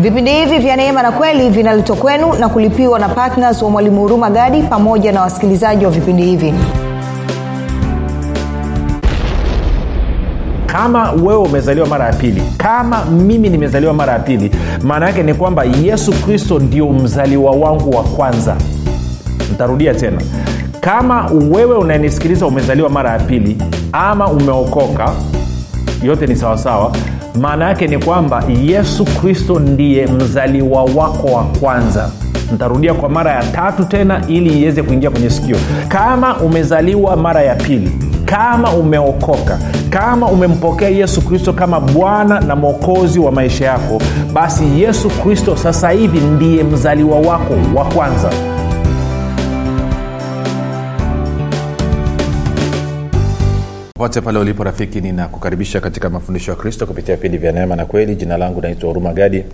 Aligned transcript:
vipindi 0.00 0.30
hivi 0.32 0.58
vya 0.58 0.76
neema 0.76 1.02
na 1.02 1.12
kweli 1.12 1.50
vinaletwa 1.50 1.96
kwenu 1.96 2.32
na 2.32 2.48
kulipiwa 2.48 2.98
na 2.98 3.08
ptns 3.08 3.62
wa 3.62 3.70
mwalimu 3.70 4.00
huruma 4.00 4.30
gadi 4.30 4.62
pamoja 4.62 5.12
na 5.12 5.20
wasikilizaji 5.20 5.84
wa 5.84 5.90
vipindi 5.90 6.22
hivi. 6.22 6.54
Kama 10.66 11.12
wewe 11.12 11.36
umezaliwa 11.36 11.86
mara 11.86 12.06
ya 12.06 12.12
pili 12.12 12.42
kama 12.56 13.04
mimi 13.04 13.48
nimezaliwa 13.48 13.92
mara 13.94 14.12
ya 14.12 14.18
pili 14.18 14.50
maana 14.82 15.06
yake 15.06 15.22
ni 15.22 15.34
kwamba 15.34 15.64
yesu 15.64 16.12
kristo 16.12 16.58
ndio 16.58 16.88
mzaliwa 16.88 17.50
wangu 17.50 17.90
wa 17.96 18.02
kwanza. 18.02 18.56
Ntarudia 19.54 19.94
tena. 19.94 20.20
Kama 20.80 21.30
wewe 21.50 21.76
unanisikiliza 21.76 22.46
umezaliwa 22.46 22.88
mara 22.88 23.10
ya 23.10 23.18
pili 23.18 23.56
ama 23.92 24.28
umeokoka 24.28 25.12
yote 26.02 26.26
ni 26.26 26.36
sawasawa 26.36 26.92
maana 27.40 27.64
yake 27.68 27.86
ni 27.86 27.98
kwamba 27.98 28.42
yesu 28.64 29.04
kristo 29.04 29.58
ndiye 29.58 30.06
mzaliwa 30.06 30.82
wako 30.84 31.26
wa 31.26 31.44
kwanza. 31.44 32.10
Ntarudia 32.54 32.94
kwa 32.94 33.08
mara 33.08 33.30
ya 33.32 33.42
tatu 33.42 33.84
tena 33.84 34.22
ili 34.28 34.60
iweze 34.60 34.82
kuingia 34.82 35.10
kwenye 35.10 35.30
sikio. 35.30 35.56
Kama 35.88 36.36
umezaliwa 36.36 37.16
mara 37.16 37.42
ya 37.42 37.54
pili 37.54 37.92
kama 38.24 38.70
umeokoka 38.70 39.58
kama 39.90 40.26
umempokea 40.28 40.88
yesu 40.88 41.22
kristo 41.22 41.52
kama 41.52 41.80
bwana 41.80 42.40
na 42.40 42.56
mwokozi 42.56 43.18
wa 43.20 43.32
maisha 43.32 43.64
yako 43.64 44.00
basi 44.32 44.64
yesu 44.82 45.08
kristo 45.08 45.56
sasa 45.56 45.90
hivi 45.90 46.20
ndiye 46.20 46.64
mzaliwa 46.64 47.18
wako 47.18 47.54
wa 47.74 47.84
kwanza 47.84 48.30
popote 54.00 54.20
pale 54.20 54.38
ulipo 54.38 54.64
rafiki 54.64 55.00
ninakukaribisha 55.00 55.80
katika 55.80 56.10
mafundisho 56.10 56.50
ya 56.50 56.56
kristo 56.56 56.86
kupitia 56.86 57.16
vipindi 57.16 57.38
vya 57.38 57.52
neema 57.52 57.76
na 57.76 57.86
kweli. 57.86 58.16
Jina 58.16 58.36
langu 58.36 58.60
naitwa 58.60 58.88
huruma 58.88 59.12
gadi 59.12 59.44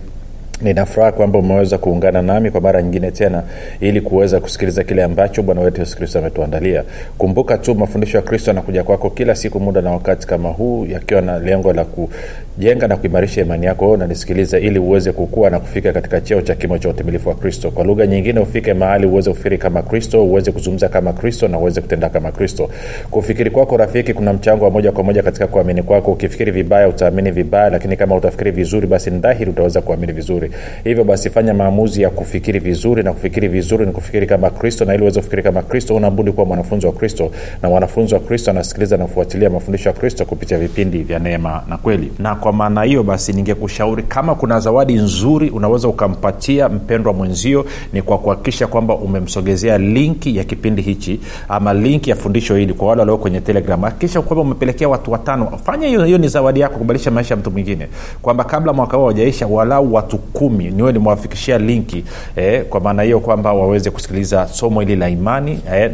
ninafuraha 0.61 1.11
kwamba 1.11 1.39
umeweza 1.39 1.77
kuungana 1.77 2.21
nami 2.21 2.51
kwa 2.51 2.61
mara 2.61 2.81
nyingine 2.81 3.11
tena 3.11 3.43
ili 3.79 4.01
kuweza 4.01 4.39
kusikiliza 4.39 4.83
kile 4.83 5.03
ambacho 5.03 5.43
bwana 5.43 5.61
wetu 5.61 5.79
yesu 5.81 5.97
kristo 5.97 6.19
ametuandalia. 6.19 6.83
Kumbuka 7.17 7.57
tu 7.57 7.75
mafundisho 7.75 8.17
ya 8.17 8.23
kristo 8.23 8.49
yanakuja 8.51 8.83
kwako 8.83 9.09
kila 9.09 9.35
siku 9.35 9.59
muda 9.59 9.81
na 9.81 9.91
wakati 9.91 10.27
kama 10.27 10.49
huu 10.49 10.85
yakiwa 10.85 11.21
na 11.21 11.39
lengo 11.39 11.73
la 11.73 11.85
kujenga 11.85 12.87
na 12.87 12.97
kuimarisha 12.97 13.41
imani 13.41 13.65
yako 13.65 13.91
unanisikiliza 13.91 14.59
ili 14.59 14.79
uweze 14.79 15.11
kukua 15.11 15.49
na 15.49 15.59
kufika 15.59 15.93
katika 15.93 16.21
cheo 16.21 16.41
cha 16.41 16.55
kimo 16.55 16.77
cha 16.77 16.89
utimilifu 16.89 17.29
wa 17.29 17.35
kristo. 17.35 17.71
Kwa 17.71 17.83
lugha 17.85 18.07
nyingine 18.07 18.39
ufike 18.39 18.73
mahali 18.73 19.05
uweze 19.07 19.29
kufikiri 19.29 19.57
kama 19.57 19.81
kristo 19.81 20.25
uweze 20.25 20.51
kuzungumza 20.51 20.89
kama 20.89 21.13
kristo 21.13 21.47
na 21.47 21.59
uweze 21.59 21.81
kutenda 21.81 22.09
kama 22.09 22.31
kristo. 22.31 22.69
Kufikiri 23.11 23.51
kwako 23.51 23.77
rafiki 23.77 24.13
kuna 24.13 24.33
mchango 24.33 24.65
wa 24.65 24.71
moja 24.71 24.91
kwa 24.91 25.03
moja 25.03 25.23
katika 25.23 25.47
kuamini 25.47 25.83
kwako. 25.83 26.11
Ukifikiri 26.11 26.51
vibaya 26.51 26.87
utaamini 26.87 27.31
vibaya 27.31 27.69
lakini 27.69 27.97
kama 27.97 28.15
utafikiri 28.15 28.51
vizuri 28.51 28.87
basi 28.87 29.11
ni 29.11 29.19
dhahiri 29.19 29.49
utaweza 29.51 29.81
kuamini 29.81 30.13
vizuri 30.13 30.46
hivyo 30.83 31.03
basi 31.03 31.29
fanya 31.29 31.53
maamuzi 31.53 32.01
ya 32.01 32.09
kufikiri 32.09 32.59
vizuri 32.59 33.03
na 33.03 33.13
kufikiri 33.13 33.47
vizuri 33.47 33.85
ni 33.85 33.91
kufikiri 33.91 34.27
kama 34.27 34.49
kristo 34.49 34.85
na 34.85 34.93
ili 34.93 35.01
uweze 35.03 35.19
kufikiri 35.19 35.43
kama 35.43 35.61
kristo 35.61 35.95
unabudi 35.95 36.31
kuwa 36.31 36.45
mwanafunzi 36.45 36.85
wa 36.85 36.91
kristo 36.91 37.31
na 37.61 37.69
mwanafunzi 37.69 38.13
wa 38.13 38.19
kristo 38.19 38.51
anasikiliza 38.51 38.97
na 38.97 39.05
kufuatilia 39.05 39.49
mafundisho 39.49 39.89
ya 39.89 39.95
kristo 39.95 40.25
kupitia 40.25 40.57
vipindi 40.57 40.97
vya 41.03 41.19
neema 41.19 41.63
na 41.69 41.77
kweli. 41.77 42.11
Na 42.19 42.35
kwa 42.35 42.53
maana 42.53 42.83
hiyo 42.83 43.03
basi 43.03 43.33
ningekushauri 43.33 44.03
kama 44.03 44.35
kuna 44.35 44.59
zawadi 44.59 44.93
nzuri 44.93 45.49
unaweza 45.49 45.87
ukampatia 45.87 46.69
mpendwa 46.69 47.13
mwenzio 47.13 47.65
ni 47.93 48.01
kwa 48.01 48.17
kuhakikisha 48.17 48.67
kwamba 48.67 48.95
umemsogezea 48.95 49.77
linki 49.77 50.37
ya 50.37 50.43
kipindi 50.43 50.81
hichi 50.81 51.19
ama 51.49 51.73
linki 51.73 52.09
ya 52.09 52.15
fundisho 52.15 52.55
hili 52.55 52.73
kwa 52.73 52.87
wale 52.87 52.99
walio 52.99 53.17
kwenye 53.17 53.41
telegram. 53.41 53.81
Hakikisha 53.81 54.21
kwamba 54.21 54.41
umepelekea 54.41 54.89
watu 54.89 55.11
watano. 55.11 55.57
Fanya 55.63 55.87
hiyo 56.05 56.17
ni 56.17 56.27
zawadi 56.27 56.59
yako 56.59 56.77
kubadilisha 56.77 57.11
maisha 57.11 57.33
ya 57.33 57.39
mtu 57.39 57.51
mwingine. 57.51 57.87
Kwamba 58.21 58.43
kabla 58.43 58.73
mwaka 58.73 58.97
huo 58.97 59.05
wajaisha 59.05 59.47
walau 59.47 59.93
watu 59.93 60.17
kumi. 60.37 60.69
Niwe 60.71 60.91
nimewafikishia 60.91 61.57
linki 61.57 62.03
eh, 62.35 62.65
kwa 62.65 62.79
maana 62.81 63.03
hiyo 63.03 63.19
kwamba 63.19 63.53
waweze 63.53 63.91
kusikiliza 63.91 64.47
somo 64.47 64.79
hili 64.79 64.95
la 64.95 65.09
imani 65.09 65.59
eh, 65.73 65.91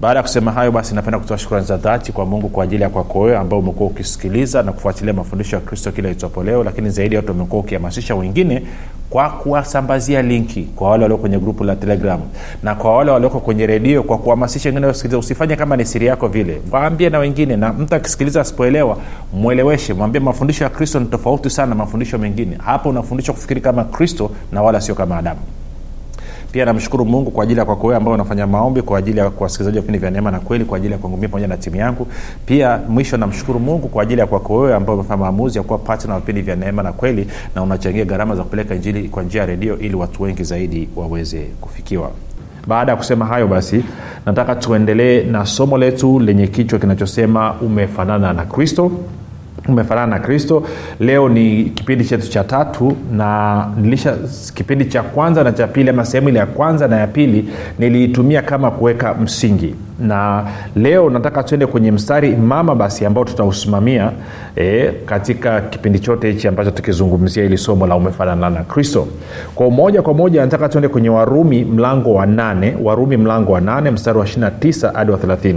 baada 0.00 0.18
ya 0.18 0.22
kusema 0.22 0.52
hayo 0.52 0.72
basi 0.72 0.94
napenda 0.94 1.18
kutoa 1.18 1.38
shukrani 1.38 1.66
za 1.66 1.76
dhati 1.76 2.12
kwa 2.12 2.26
mungu 2.26 2.48
kwa 2.48 2.64
ajili 2.64 2.82
ya 2.82 2.88
kwako 2.88 3.20
wewe 3.20 3.36
ambao 3.36 3.58
umekuwa 3.58 3.90
ukisikiliza 3.90 4.62
na 4.62 4.72
kufuatilia 4.72 5.14
mafundisho 5.14 5.56
ya 5.56 5.62
kristo 5.62 5.92
kila 5.92 6.10
itwapo 6.10 6.44
leo 6.44 6.64
lakini 6.64 6.90
zaidi 6.90 7.14
ya 7.14 7.20
yote 7.20 7.32
umekuwa 7.32 7.60
ukihamasisha 7.60 8.14
wengine 8.14 8.62
kwa 9.10 9.30
kuwasambazia 9.30 10.22
linki 10.22 10.62
kwa 10.62 10.90
wale 10.90 11.02
walioko 11.02 11.20
kwenye 11.20 11.38
grupu 11.38 11.64
la 11.64 11.76
telegram 11.76 12.20
na 12.62 12.74
kwa 12.74 12.96
wale 12.96 13.10
walioko 13.10 13.40
kwenye 13.40 13.66
redio 13.66 14.02
kwa 14.02 14.18
kuhamasisha 14.18 14.68
wengine 14.68 14.86
wasikiliza 14.86 15.18
usifanye 15.18 15.56
kama 15.56 15.76
ni 15.76 15.84
siri 15.84 16.06
yako 16.06 16.28
vile 16.28 16.60
waambie 16.72 17.10
na 17.10 17.18
wengine 17.18 17.56
na 17.56 17.72
mtu 17.72 17.94
akisikiliza 17.94 18.40
asipoelewa 18.40 18.96
mweleweshe 19.32 19.94
mwambie 19.94 20.20
mafundisho 20.20 20.64
ya 20.64 20.70
kristo 20.70 21.00
ni 21.00 21.06
tofauti 21.06 21.50
sana 21.50 21.68
na 21.68 21.74
mafundisho 21.74 22.18
mengine. 22.18 22.56
Hapo 22.64 22.88
unafundishwa 22.88 23.34
kufikiri 23.34 23.60
kama 23.60 23.84
kristo 23.84 24.30
na 24.52 24.62
wala 24.62 24.80
sio 24.80 24.94
kama 24.94 25.16
adamu 25.30 25.40
pia 26.52 26.64
namshukuru 26.64 27.04
mungu 27.04 27.30
kwa 27.30 27.44
ajili 27.44 27.58
ya 27.60 27.64
kwako 27.66 27.86
wewe 27.86 27.96
ambao 27.96 28.14
unafanya 28.14 28.46
maombi 28.46 28.82
kwa 28.82 28.98
ajili 28.98 29.18
ya 29.18 29.32
wasikilizaji 29.40 29.76
wa 29.76 29.80
vipindi 29.82 29.98
vya 29.98 30.10
neema 30.10 30.30
na 30.30 30.40
kweli 30.40 30.64
kwa 30.64 30.76
ajili 30.76 30.92
ya 30.92 30.98
kuangumia 30.98 31.28
pamoja 31.28 31.46
na 31.48 31.56
timu 31.56 31.76
yangu. 31.76 32.06
Pia 32.46 32.80
mwisho 32.88 33.16
namshukuru 33.16 33.60
mungu 33.60 33.88
kwa 33.88 34.02
ajili 34.02 34.20
ya 34.20 34.26
kwako 34.26 34.56
wewe 34.58 34.74
ambao 34.74 34.94
umefanya 34.94 35.16
maamuzi 35.20 35.58
ya 35.58 35.64
kuwa 35.64 35.78
patna 35.78 36.14
wa 36.14 36.20
vipindi 36.20 36.42
vya 36.42 36.56
neema 36.56 36.82
na 36.82 36.92
kweli 36.92 37.28
na 37.54 37.62
unachangia 37.62 38.04
gharama 38.04 38.36
za 38.36 38.42
kupeleka 38.42 38.74
injili 38.74 39.08
kwa 39.08 39.22
njia 39.22 39.40
ya 39.40 39.46
redio 39.46 39.78
ili 39.78 39.94
watu 39.94 40.22
wengi 40.22 40.44
zaidi 40.44 40.88
waweze 40.96 41.40
kufikiwa. 41.60 42.10
Baada 42.66 42.92
ya 42.92 42.96
kusema 42.96 43.26
hayo 43.26 43.46
basi 43.48 43.84
nataka 44.26 44.54
tuendelee 44.54 45.22
na 45.24 45.46
somo 45.46 45.78
letu 45.78 46.20
lenye 46.20 46.46
kichwa 46.46 46.78
kinachosema 46.78 47.54
umefanana 47.60 48.32
na 48.32 48.44
kristo 48.44 48.90
umefanana 49.68 50.06
na 50.06 50.18
kristo. 50.18 50.62
Leo 51.00 51.28
ni 51.28 51.64
kipindi 51.64 52.04
chetu 52.04 52.28
cha 52.30 52.44
tatu 52.44 52.96
na 53.12 53.66
nilisha 53.82 54.16
kipindi 54.54 54.84
cha 54.84 55.02
kwanza 55.02 55.44
na 55.44 55.52
cha 55.52 55.66
pili 55.66 55.90
ama 55.90 56.04
sehemu 56.04 56.28
ile 56.28 56.38
ya 56.38 56.46
kwanza 56.46 56.88
na 56.88 56.96
ya 56.96 57.06
pili 57.06 57.48
niliitumia 57.78 58.42
kama 58.42 58.70
kuweka 58.70 59.14
msingi. 59.14 59.74
Na 60.00 60.44
leo 60.76 61.10
nataka 61.10 61.42
tuende 61.42 61.66
kwenye 61.66 61.92
mstari 61.92 62.36
mama 62.36 62.74
basi 62.74 63.06
ambao 63.06 63.24
tutausimamia 63.24 64.10
e, 64.56 64.90
katika 65.06 65.60
kipindi 65.60 65.98
chote 65.98 66.30
hichi 66.30 66.48
ambacho 66.48 66.70
tukizungumzia 66.70 67.44
ili 67.44 67.58
somo 67.58 67.86
la 67.86 67.96
umefanana 67.96 68.50
na 68.50 68.62
kristo. 68.62 69.06
Kwa 69.54 69.70
moja 69.70 70.02
kwa 70.02 70.14
moja 70.14 70.40
nataka 70.40 70.68
tuende 70.68 70.88
kwenye 70.88 71.08
warumi 71.08 71.64
mlango 71.64 72.14
wa 72.14 72.26
nane 72.26 72.76
warumi 72.82 73.16
mlango 73.16 73.52
wa 73.52 73.60
nane 73.60 73.90
mstari 73.90 74.18
wa 74.18 74.24
29 74.24 74.92
hadi 74.94 75.10
wa 75.10 75.18
30 75.18 75.54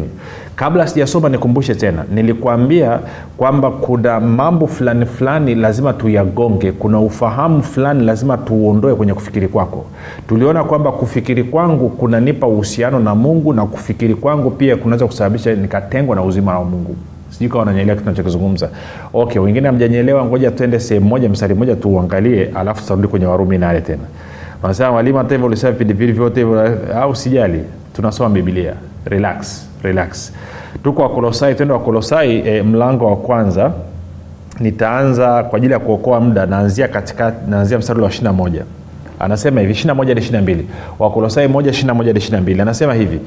kabla 0.56 0.88
sijasoma 0.88 1.30
nikumbushe 1.30 1.76
tena 1.76 2.04
nilikuambia 2.14 3.00
kwamba 3.38 3.72
kuna 3.72 4.20
mambo 4.20 4.68
fulani 4.68 5.06
fulani 5.06 5.56
lazima 5.56 5.94
tuyagonge. 5.94 6.72
Kuna 6.72 7.00
ufahamu 7.00 7.64
fulani 7.64 8.06
lazima 8.06 8.38
tuuondoe 8.38 8.96
kwenye 8.96 9.14
kufikiri 9.14 9.48
kwako. 9.48 9.86
Tuliona 10.28 10.64
kwamba 10.64 10.92
kufikiri 10.92 11.44
kwangu 11.44 11.90
kunanipa 11.90 12.48
uhusiano 12.48 13.00
na 13.00 13.16
mungu 13.16 13.54
na 13.54 13.66
kufikiri 13.66 14.16
kwangu 14.16 14.52
pia 14.52 14.76
kunaweza 14.76 15.06
kusababisha 15.08 15.56
nikatengwa 15.56 16.16
na 16.16 16.24
uzima 16.24 16.60
wa 16.60 16.66
mungu. 16.66 16.96
Sijui 17.30 17.50
kitu 17.50 18.06
nachokizungumza 18.06 18.70
okay 19.14 19.42
wengine 19.42 19.68
amjanyelewa 19.68 20.26
ngoja 20.26 20.52
tuende 20.52 20.80
sehemu 20.80 21.06
moja 21.06 21.30
mstari 21.30 21.54
mmoja 21.54 21.76
tuuangalie 21.76 22.50
alafu 22.56 22.82
tutarudi 22.82 23.08
kwenye 23.08 23.26
warumi 23.26 23.58
nane 23.58 23.82
tena. 23.82 24.04
Wanasema 24.64 24.92
mwalimu 24.92 25.18
hata 25.18 25.30
hivyo 25.36 25.48
ulisema 25.48 25.72
vipindi 25.72 25.94
vili 25.94 26.12
vyote 26.12 26.46
au 26.96 27.16
sijali 27.16 27.64
tunasoma 27.96 28.30
bibilia 28.30 28.74
relax 29.06 29.71
relax. 29.84 30.34
Tuko 30.84 31.02
wakolosai 31.02 31.56
twende 31.56 31.74
wakolosai 31.74 32.40
e, 32.46 32.62
mlango 32.62 33.06
wa 33.06 33.16
kwanza. 33.16 33.72
Nitaanza 34.60 35.44
kwa 35.44 35.58
ajili 35.58 35.74
ya 35.74 35.80
kuokoa 35.80 36.20
muda 36.20 36.46
naanzia 36.46 36.88
katika 36.88 37.34
naanzia 37.48 37.78
mstari 37.78 38.02
wa 38.02 38.10
21 38.10 38.52
anasema 39.20 39.62
hivi 39.62 39.74
21 39.74 40.08
hadi 40.08 40.22
22 40.22 40.58
wakolosai 41.00 41.48
1 41.48 41.52
21 41.52 41.98
hadi 42.06 42.20
22 42.20 42.62
anasema 42.62 42.94
hivi 42.94 43.20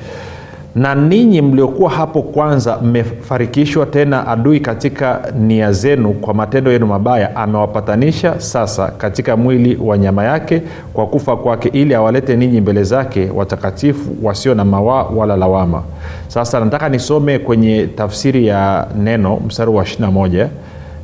na 0.75 0.95
ninyi 0.95 1.43
mliokuwa 1.43 1.91
hapo 1.91 2.23
kwanza 2.23 2.79
mmefarikishwa 2.83 3.87
tena 3.87 4.27
adui 4.27 4.61
katika 4.61 5.33
nia 5.39 5.73
zenu 5.73 6.13
kwa 6.13 6.35
matendo 6.35 6.73
yenu 6.73 6.87
mabaya 6.87 7.37
amewapatanisha 7.37 8.41
sasa 8.41 8.89
katika 8.89 9.37
mwili 9.37 9.77
wa 9.85 9.99
nyama 9.99 10.25
yake 10.25 10.63
kwa 10.93 11.07
kufa 11.07 11.37
kwake 11.37 11.69
ili 11.69 11.95
awalete 11.95 12.37
ninyi 12.37 12.61
mbele 12.61 12.83
zake 12.85 13.31
watakatifu 13.35 14.11
wasio 14.23 14.55
na 14.55 14.65
mawaa 14.65 15.03
wala 15.03 15.37
lawama. 15.37 15.83
Sasa 16.29 16.61
nataka 16.61 16.89
nisome 16.89 17.39
kwenye 17.39 17.87
tafsiri 17.87 18.47
ya 18.47 18.87
neno 18.99 19.41
mstari 19.47 19.71
wa 19.71 19.83
21 19.85 20.49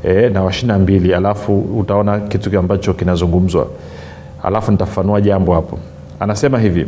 e, 0.05 0.29
na 0.29 0.43
wa 0.43 0.51
22 0.51 1.17
alafu 1.17 1.59
utaona 1.59 2.21
kitu 2.21 2.59
ambacho 2.59 2.95
kinazungumzwa. 2.95 3.67
Alafu 4.43 4.71
nitafanua 4.73 5.21
jambo 5.21 5.55
hapo. 5.55 5.79
Anasema 6.21 6.59
hivi 6.59 6.87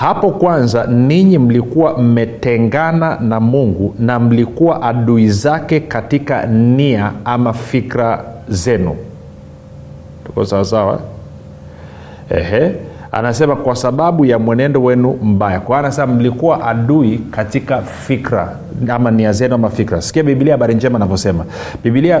hapo 0.00 0.30
kwanza 0.30 0.86
ninyi 0.86 1.38
mlikuwa 1.38 1.98
mmetengana 1.98 3.16
na 3.20 3.40
mungu 3.40 3.94
na 3.98 4.18
mlikuwa 4.20 4.82
adui 4.82 5.28
zake 5.28 5.80
katika 5.80 6.46
nia 6.46 7.12
ama 7.24 7.52
fikra 7.52 8.24
zenu. 8.48 8.96
Tuko 10.24 10.44
sawasawa? 10.44 11.00
Ehe 12.30 12.72
anasema 13.12 13.56
kwa 13.56 13.76
sababu 13.76 14.24
ya 14.24 14.38
mwenendo 14.38 14.82
wenu 14.82 15.18
mbaya. 15.22 15.60
Kwa 15.60 15.78
anasema 15.78 16.06
mlikuwa 16.06 16.66
adui 16.66 17.18
katika 17.30 17.78
fikra 17.82 18.56
ama 18.88 19.10
nia 19.10 19.32
zenu 19.32 19.54
ama 19.54 19.70
fikra. 19.70 20.00
Sikia 20.02 20.22
bibilia 20.22 20.54
habari 20.54 20.74
njema 20.74 20.96
anavyosema. 20.96 21.44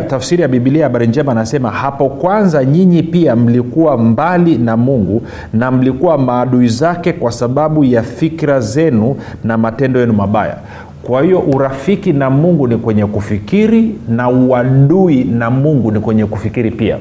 Tafsiri 0.08 0.42
ya 0.42 0.48
bibilia 0.48 0.84
habari 0.84 1.06
njema 1.06 1.32
anasema 1.32 1.70
hapo 1.70 2.08
kwanza 2.08 2.64
nyinyi 2.64 3.02
pia 3.02 3.36
mlikuwa 3.36 3.98
mbali 3.98 4.58
na 4.58 4.76
mungu 4.76 5.22
na 5.52 5.70
mlikuwa 5.70 6.18
maadui 6.18 6.68
zake 6.68 7.12
kwa 7.12 7.32
sababu 7.32 7.84
ya 7.84 8.02
fikra 8.02 8.60
zenu 8.60 9.16
na 9.44 9.58
matendo 9.58 10.00
yenu 10.00 10.12
mabaya. 10.12 10.56
Kwa 11.02 11.22
hiyo 11.22 11.40
urafiki 11.40 12.12
na 12.12 12.30
mungu 12.30 12.68
ni 12.68 12.76
kwenye 12.76 13.06
kufikiri 13.06 13.94
na 14.08 14.28
uadui 14.30 15.24
na 15.24 15.50
mungu 15.50 15.92
ni 15.92 16.00
kwenye 16.00 16.26
kufikiri 16.26 16.70
pia. 16.70 16.98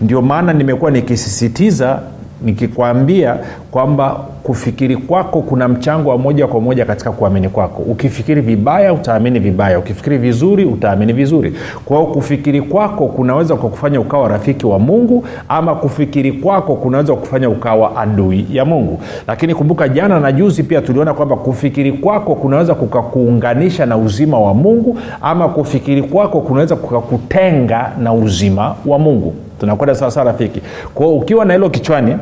Ndio 0.00 0.22
maana 0.22 0.52
nimekuwa 0.52 0.90
nikisisitiza 0.90 1.98
nikikwambia 2.42 3.36
kwamba 3.70 4.16
kufikiri 4.42 4.96
kwako 4.96 5.42
kuna 5.42 5.68
mchango 5.68 6.10
wa 6.10 6.18
moja 6.18 6.46
kwa 6.46 6.60
moja 6.60 6.84
katika 6.84 7.12
kuamini 7.12 7.48
kwako. 7.48 7.82
Ukifikiri 7.82 8.40
vibaya 8.40 8.92
utaamini 8.92 9.38
vibaya. 9.38 9.78
Ukifikiri 9.78 10.18
vizuri 10.18 10.64
utaamini 10.64 11.12
vizuri. 11.12 11.54
Kwao 11.84 12.06
kufikiri 12.06 12.62
kwako 12.62 13.06
kunaweza 13.06 13.56
kukufanya 13.56 14.00
ukawa 14.00 14.28
rafiki 14.28 14.66
wa 14.66 14.78
mungu 14.78 15.24
ama 15.48 15.74
kufikiri 15.74 16.32
kwako 16.32 16.74
kunaweza 16.76 17.14
kufanya 17.14 17.48
ukawa 17.50 17.96
adui 17.96 18.46
ya 18.52 18.64
mungu. 18.64 19.00
Lakini 19.26 19.54
kumbuka 19.54 19.88
jana 19.88 20.20
na 20.20 20.32
juzi 20.32 20.62
pia 20.62 20.80
tuliona 20.80 21.14
kwamba 21.14 21.36
kufikiri 21.36 21.92
kwako 21.92 22.34
kunaweza 22.34 22.74
kukakuunganisha 22.74 23.86
na 23.86 23.96
uzima 23.96 24.40
wa 24.40 24.54
mungu 24.54 24.98
ama 25.20 25.48
kufikiri 25.48 26.02
kwako 26.02 26.40
kunaweza 26.40 26.76
kukakutenga 26.76 27.92
na 28.02 28.12
uzima 28.12 28.74
wa 28.86 28.98
mungu 28.98 29.34
tunakwenda 29.60 29.94
sawasawa 29.94 30.26
rafiki. 30.26 30.62
Kwao 30.94 31.14
ukiwa 31.16 31.44
na 31.44 31.54
hilo 31.54 31.70
kichwani 31.70 32.16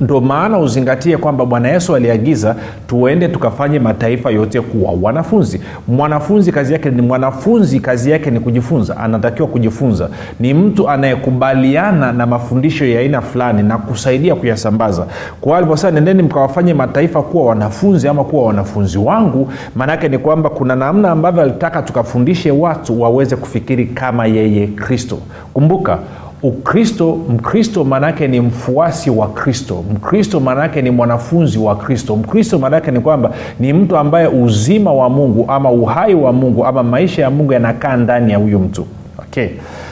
ndo 0.00 0.20
maana 0.20 0.58
uzingatie 0.58 1.16
kwamba 1.16 1.44
bwana 1.46 1.68
yesu 1.68 1.94
aliagiza 1.96 2.56
tuende 2.86 3.28
tukafanye 3.28 3.78
mataifa 3.78 4.30
yote 4.30 4.60
kuwa 4.60 4.92
wanafunzi. 5.02 5.60
Mwanafunzi 5.88 6.52
kazi 6.52 6.72
yake 6.72 6.90
ni 6.90 7.02
mwanafunzi 7.02 7.80
kazi 7.80 8.10
yake 8.10 8.30
ni 8.30 8.40
kujifunza 8.40 8.96
anatakiwa 8.96 9.48
kujifunza. 9.48 10.08
Ni 10.40 10.54
mtu 10.54 10.88
anayekubaliana 10.90 12.12
na 12.12 12.26
mafundisho 12.26 12.86
ya 12.86 13.00
aina 13.00 13.20
fulani 13.20 13.62
na 13.62 13.78
kusaidia 13.78 14.34
kuyasambaza. 14.34 15.06
Kwa 15.40 15.58
alivyosema 15.58 15.90
nendeni 15.92 16.22
mkawafanye 16.22 16.74
mataifa 16.74 17.22
kuwa 17.22 17.46
wanafunzi 17.46 18.08
ama 18.08 18.24
kuwa 18.24 18.44
wanafunzi 18.46 18.98
wangu 18.98 19.52
maanaake 19.76 20.08
ni 20.08 20.18
kwamba 20.18 20.50
kuna 20.50 20.76
namna 20.76 21.10
ambavyo 21.10 21.42
alitaka 21.42 21.82
tukafundishe 21.82 22.50
watu 22.50 23.02
waweze 23.02 23.36
kufikiri 23.36 23.86
kama 23.86 24.26
yeye 24.26 24.66
kristo. 24.66 25.18
Kumbuka 25.54 25.98
ukristo 26.42 27.16
mkristo 27.28 27.84
maanaake 27.84 28.28
ni 28.28 28.40
mfuasi 28.40 29.10
wa 29.10 29.28
kristo. 29.28 29.84
Mkristo 29.94 30.40
maanaake 30.40 30.82
ni 30.82 30.90
mwanafunzi 30.90 31.58
wa 31.58 31.76
kristo. 31.76 32.16
Mkristo 32.16 32.58
maanaake 32.58 32.90
ni 32.90 33.00
kwamba 33.00 33.30
ni 33.60 33.72
mtu 33.72 33.96
ambaye 33.96 34.26
uzima 34.26 34.92
wa 34.92 35.08
mungu 35.10 35.44
ama 35.48 35.70
uhai 35.70 36.14
wa 36.14 36.32
mungu 36.32 36.66
ama 36.66 36.82
maisha 36.82 37.22
ya 37.22 37.30
mungu 37.30 37.52
yanakaa 37.52 37.96
ndani 37.96 38.32
ya 38.32 38.38
huyu 38.38 38.58
mtu. 38.58 38.86
Okay. 39.18 39.48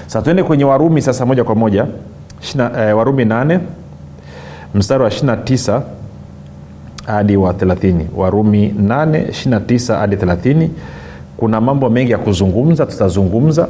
Sasa 0.06 0.22
tuende 0.22 0.42
kwenye 0.42 0.64
warumi 0.64 1.02
sasa 1.02 1.26
moja 1.26 1.44
kwa 1.44 1.54
moja. 1.54 1.86
Shina, 2.40 2.70
eh, 2.88 2.96
warumi 2.96 3.24
8 3.24 3.58
mstari 4.74 5.02
wa 5.04 5.10
29 5.10 5.80
hadi 7.06 7.36
wa 7.36 7.52
30 7.52 7.94
warumi 8.16 8.68
8 8.68 9.26
29 9.28 9.96
hadi 9.98 10.16
30 10.16 10.68
kuna 11.36 11.60
mambo 11.60 11.90
mengi 11.90 12.12
ya 12.12 12.18
kuzungumza 12.18 12.86
tutazungumza 12.86 13.68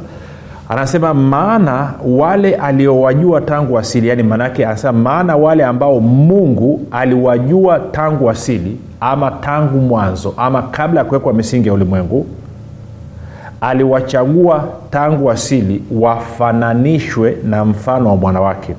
anasema 0.69 1.15
maana 1.15 1.93
wale 2.07 2.55
aliowajua 2.55 3.41
tangu 3.41 3.79
asili 3.79 4.09
yaani 4.09 4.23
maanaake 4.23 4.67
anasema 4.67 4.93
maana 4.93 5.37
wale 5.37 5.65
ambao 5.65 6.01
mungu 6.01 6.81
aliwajua 6.91 7.79
tangu 7.79 8.31
asili 8.31 8.77
ama 9.01 9.31
tangu 9.31 9.79
mwanzo 9.79 10.35
ama 10.37 10.63
kabla 10.63 11.01
ya 11.01 11.05
kuwekwa 11.05 11.33
misingi 11.33 11.69
ya 11.69 11.75
ulimwengu 11.75 12.27
aliwachagua 13.61 14.65
tangu 14.91 15.31
asili 15.31 15.83
wafananishwe 15.91 17.37
na 17.45 17.65
mfano 17.65 18.09
wa 18.11 18.17
mwana 18.17 18.41
wake 18.41 18.75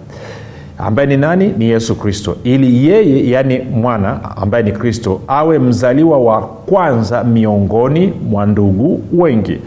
ambaye 0.78 1.08
ni 1.08 1.18
nani? 1.18 1.54
Ni 1.58 1.66
yesu 1.70 1.96
kristo 1.96 2.36
ili 2.44 2.88
yeye 2.88 3.30
yaani 3.30 3.60
mwana 3.60 4.20
ambaye 4.38 4.64
ni 4.64 4.72
kristo 4.72 5.22
awe 5.28 5.60
mzaliwa 5.60 6.18
wa 6.20 6.42
kwanza 6.42 7.24
miongoni 7.24 8.14
mwa 8.30 8.46
ndugu 8.46 9.02
wengi 9.14 9.60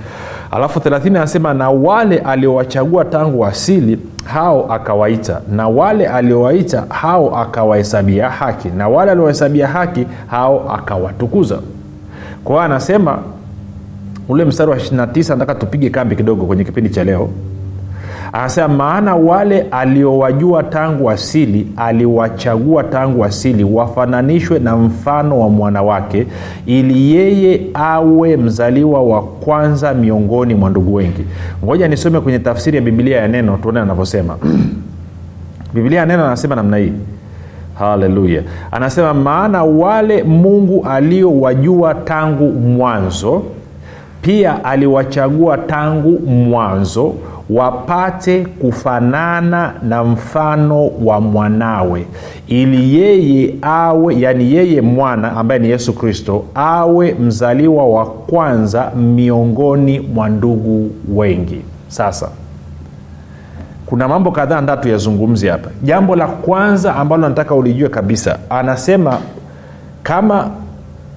alafu 0.51 0.79
3 0.81 1.07
anasema 1.17 1.55
na 1.55 1.71
wale 1.71 2.19
aliowachagua 2.19 3.05
tangu 3.05 3.47
asili 3.47 3.99
hao 4.25 4.73
akawaita. 4.73 5.41
Na 5.53 5.69
wale 5.69 6.07
aliowaita 6.09 6.85
hao 6.89 7.37
akawahesabia 7.37 8.31
haki. 8.31 8.69
Na 8.69 8.89
wale 8.89 9.11
aliowahesabia 9.11 9.69
haki 9.69 10.07
hao 10.27 10.73
akawatukuza. 10.75 11.59
Kwa 12.45 12.53
hiyo 12.55 12.65
anasema 12.65 13.19
ule 14.29 14.45
mstari 14.45 14.71
wa 14.71 14.77
29 14.77 15.29
nataka 15.31 15.55
tupige 15.55 15.91
kambi 15.91 16.17
kidogo 16.17 16.45
kwenye 16.47 16.65
kipindi 16.65 16.91
cha 16.91 17.05
leo 17.05 17.29
anasema 18.33 18.69
maana 18.69 19.15
wale 19.17 19.61
aliowajua 19.71 20.63
tangu 20.63 21.11
asili 21.11 21.67
aliwachagua 21.77 22.85
tangu 22.85 23.25
asili 23.25 23.65
wafananishwe 23.65 24.59
na 24.59 24.77
mfano 24.77 25.41
wa 25.41 25.49
mwana 25.49 25.83
wake 25.83 26.27
ili 26.67 27.15
yeye 27.17 27.61
awe 27.75 28.37
mzaliwa 28.37 29.03
wa 29.03 29.23
kwanza 29.23 29.95
miongoni 29.95 30.55
mwa 30.55 30.71
ndugu 30.71 30.95
wengi. 30.95 31.25
Ngoja 31.65 31.89
nisome 31.89 32.21
kwenye 32.21 32.39
tafsiri 32.39 32.77
ya 32.77 32.83
bibilia 32.83 33.17
ya 33.21 33.29
neno 33.29 33.57
tuone 33.57 33.81
anavyosema. 33.81 34.37
Bibilia 35.75 36.01
ya 36.01 36.07
neno 36.07 36.25
anasema 36.27 36.55
namna 36.57 36.77
hii. 36.77 36.93
Haleluya. 37.79 38.43
Anasema 38.71 39.15
maana 39.15 39.65
wale 39.65 40.23
mungu 40.23 40.85
aliowajua 40.91 41.95
tangu 41.95 42.53
mwanzo 42.53 43.43
pia 44.23 44.65
aliwachagua 44.65 45.59
tangu 45.59 46.19
mwanzo 46.27 47.15
wapate 47.53 48.45
kufanana 48.45 49.73
na 49.83 50.05
mfano 50.05 50.87
wa 51.05 51.21
mwanawe 51.21 52.07
ili 52.47 52.95
yeye 53.01 53.55
awe 53.63 54.21
yani 54.21 54.55
yeye 54.55 54.81
mwana 54.81 55.33
ambaye 55.37 55.61
ni 55.61 55.69
yesu 55.71 55.93
kristo 55.93 56.45
awe 56.55 57.15
mzaliwa 57.15 57.87
wa 57.89 58.07
kwanza 58.07 58.91
miongoni 58.91 60.01
mwa 60.01 60.29
ndugu 60.29 60.91
wengi. 61.15 61.61
Sasa 61.89 62.29
kuna 63.87 64.09
mambo 64.09 64.31
kadhaa 64.31 64.61
ndaa 64.61 64.77
tuyazungumzi 64.77 65.47
hapa. 65.49 65.71
Jambo 65.83 66.17
la 66.17 66.27
kwanza 66.27 66.97
ambalo 66.97 67.29
nataka 67.29 67.55
ulijue 67.55 67.89
kabisa 67.89 68.39
anasema 68.51 69.19
kama 70.03 70.51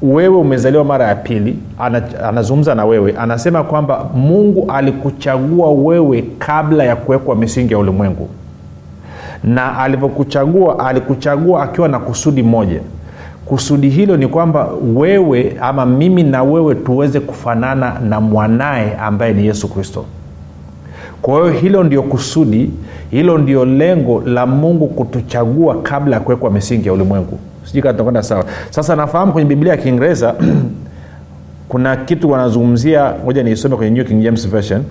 wewe 0.03 0.37
umezaliwa 0.37 0.83
mara 0.83 1.07
ya 1.07 1.15
pili 1.15 1.59
anazungumza 2.23 2.75
na 2.75 2.85
wewe 2.85 3.13
anasema 3.17 3.63
kwamba 3.63 4.05
mungu 4.15 4.71
alikuchagua 4.71 5.71
wewe 5.71 6.23
kabla 6.39 6.83
ya 6.83 6.95
kuwekwa 6.95 7.35
misingi 7.35 7.73
ya 7.73 7.79
ulimwengu. 7.79 8.29
Na 9.43 9.77
alivyokuchagua 9.79 10.85
alikuchagua 10.85 11.63
akiwa 11.63 11.87
na 11.87 11.99
kusudi 11.99 12.43
moja. 12.43 12.79
Kusudi 13.45 13.89
hilo 13.89 14.17
ni 14.17 14.27
kwamba 14.27 14.69
wewe 14.95 15.57
ama 15.61 15.85
mimi 15.85 16.23
na 16.23 16.43
wewe 16.43 16.75
tuweze 16.75 17.19
kufanana 17.19 17.99
na 17.99 18.21
mwanaye 18.21 18.95
ambaye 18.97 19.33
ni 19.33 19.45
yesu 19.45 19.67
kristo. 19.67 20.05
Kwa 21.21 21.33
hiyo 21.33 21.49
hilo 21.59 21.83
ndio 21.83 22.01
kusudi 22.03 22.71
hilo 23.11 23.37
ndio 23.37 23.65
lengo 23.65 24.21
la 24.25 24.45
mungu 24.45 24.87
kutuchagua 24.87 25.75
kabla 25.81 26.15
ya 26.15 26.19
kuwekwa 26.21 26.51
misingi 26.51 26.87
ya 26.87 26.93
ulimwengu 26.93 27.39
sijui 27.65 27.81
kaa 27.81 27.91
tunakwenda 27.91 28.23
sawa. 28.23 28.45
Sasa 28.69 28.95
nafahamu 28.95 29.31
kwenye 29.33 29.49
biblia 29.49 29.71
ya 29.71 29.77
kiingereza 29.77 30.35
kuna 31.69 31.95
kitu 31.95 32.31
wanazungumzia 32.31 33.13
moja 33.25 33.43
niisome 33.43 33.75
kwenye 33.75 33.91
new 33.91 34.05
king 34.05 34.23
james 34.23 34.47
version. 34.49 34.83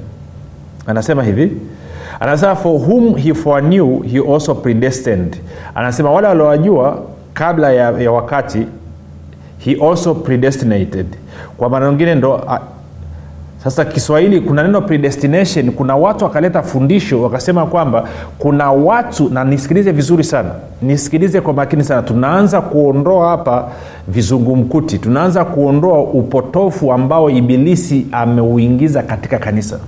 Anasema 0.86 1.22
hivi 1.24 1.52
anasema 2.20 2.56
for 2.56 2.72
whom 2.72 3.14
he 3.16 3.34
foreknew 3.34 4.00
he 4.02 4.18
also 4.34 4.54
predestined. 4.54 5.36
Anasema 5.74 6.10
wale 6.10 6.28
waliowajua 6.28 7.02
kabla 7.34 7.72
ya, 7.72 7.90
ya 7.90 8.12
wakati 8.12 8.66
he 9.58 9.76
also 9.90 10.14
predestinated. 10.14 11.06
Kwa 11.56 11.68
maana 11.68 11.88
nyingine 11.88 12.14
ndo 12.14 12.44
sasa 13.64 13.84
kiswahili 13.84 14.40
kuna 14.40 14.62
neno 14.62 14.80
predestination 14.80 15.70
kuna 15.72 15.96
watu 15.96 16.24
wakaleta 16.24 16.62
fundisho 16.62 17.22
wakasema 17.22 17.66
kwamba 17.66 18.04
kuna 18.38 18.72
watu 18.72 19.28
na 19.28 19.44
nisikilize 19.44 19.92
vizuri 19.92 20.24
sana 20.24 20.50
nisikilize 20.82 21.40
kwa 21.40 21.52
makini 21.52 21.84
sana. 21.84 22.02
Tunaanza 22.02 22.60
kuondoa 22.60 23.28
hapa 23.28 23.68
vizungumkuti 24.08 24.98
tunaanza 24.98 25.44
kuondoa 25.44 26.00
upotofu 26.00 26.92
ambao 26.92 27.30
ibilisi 27.30 28.06
ameuingiza 28.12 29.02
katika 29.02 29.38
kanisa. 29.38 29.78